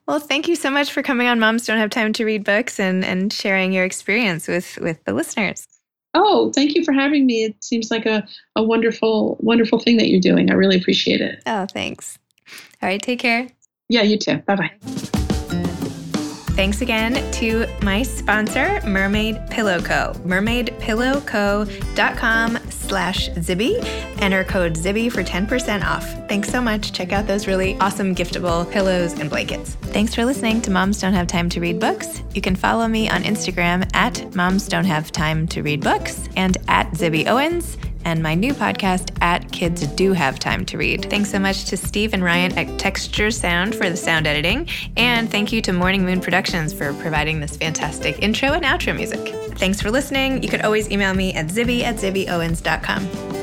Well, 0.06 0.18
thank 0.18 0.48
you 0.48 0.56
so 0.56 0.70
much 0.70 0.90
for 0.90 1.02
coming 1.02 1.28
on 1.28 1.38
Moms 1.38 1.66
Don't 1.66 1.78
Have 1.78 1.90
Time 1.90 2.12
to 2.14 2.24
Read 2.24 2.42
Books 2.42 2.80
and, 2.80 3.04
and 3.04 3.32
sharing 3.32 3.72
your 3.72 3.84
experience 3.84 4.48
with, 4.48 4.76
with 4.78 5.04
the 5.04 5.12
listeners. 5.12 5.66
Oh, 6.14 6.50
thank 6.52 6.74
you 6.74 6.84
for 6.84 6.92
having 6.92 7.26
me. 7.26 7.44
It 7.44 7.62
seems 7.62 7.90
like 7.90 8.06
a, 8.06 8.26
a 8.56 8.62
wonderful, 8.62 9.36
wonderful 9.40 9.78
thing 9.78 9.98
that 9.98 10.08
you're 10.08 10.20
doing. 10.20 10.50
I 10.50 10.54
really 10.54 10.76
appreciate 10.76 11.20
it. 11.20 11.42
Oh, 11.46 11.66
thanks. 11.66 12.18
All 12.82 12.88
right, 12.88 13.00
take 13.00 13.20
care. 13.20 13.48
Yeah, 13.88 14.02
you 14.02 14.18
too. 14.18 14.38
Bye 14.38 14.56
bye. 14.56 15.19
Thanks 16.60 16.82
again 16.82 17.14
to 17.32 17.64
my 17.80 18.02
sponsor, 18.02 18.82
Mermaid 18.84 19.48
Pillow 19.48 19.80
Co. 19.80 20.12
Mermaidpillowco.com 20.26 22.58
slash 22.68 23.30
Zibby. 23.30 23.82
Enter 24.20 24.44
code 24.44 24.74
Zibby 24.74 25.10
for 25.10 25.24
10% 25.24 25.82
off. 25.82 26.04
Thanks 26.28 26.50
so 26.50 26.60
much. 26.60 26.92
Check 26.92 27.12
out 27.12 27.26
those 27.26 27.46
really 27.46 27.78
awesome 27.78 28.14
giftable 28.14 28.70
pillows 28.70 29.18
and 29.18 29.30
blankets. 29.30 29.76
Thanks 29.84 30.14
for 30.14 30.26
listening 30.26 30.60
to 30.60 30.70
Moms 30.70 31.00
Don't 31.00 31.14
Have 31.14 31.28
Time 31.28 31.48
to 31.48 31.62
Read 31.62 31.80
Books. 31.80 32.22
You 32.34 32.42
can 32.42 32.54
follow 32.54 32.86
me 32.88 33.08
on 33.08 33.22
Instagram 33.22 33.88
at 33.96 34.34
Moms 34.34 34.68
Don't 34.68 34.84
Have 34.84 35.10
Time 35.10 35.48
to 35.48 35.62
Read 35.62 35.80
Books 35.80 36.28
and 36.36 36.58
at 36.68 36.90
Zibby 36.90 37.26
Owens 37.26 37.78
and 38.04 38.22
my 38.22 38.34
new 38.34 38.54
podcast 38.54 39.16
at 39.20 39.50
Kids 39.52 39.86
Do 39.88 40.12
Have 40.12 40.38
Time 40.38 40.64
to 40.66 40.78
Read. 40.78 41.08
Thanks 41.10 41.30
so 41.30 41.38
much 41.38 41.64
to 41.66 41.76
Steve 41.76 42.14
and 42.14 42.22
Ryan 42.22 42.56
at 42.58 42.78
Texture 42.78 43.30
Sound 43.30 43.74
for 43.74 43.88
the 43.88 43.96
sound 43.96 44.26
editing, 44.26 44.68
and 44.96 45.30
thank 45.30 45.52
you 45.52 45.60
to 45.62 45.72
Morning 45.72 46.04
Moon 46.04 46.20
Productions 46.20 46.72
for 46.72 46.92
providing 46.94 47.40
this 47.40 47.56
fantastic 47.56 48.22
intro 48.22 48.52
and 48.52 48.64
outro 48.64 48.94
music. 48.94 49.34
Thanks 49.58 49.80
for 49.80 49.90
listening. 49.90 50.42
You 50.42 50.48
could 50.48 50.62
always 50.62 50.90
email 50.90 51.14
me 51.14 51.34
at 51.34 51.46
zibby 51.46 51.82
at 51.82 51.96
zibbyowens.com. 51.96 53.39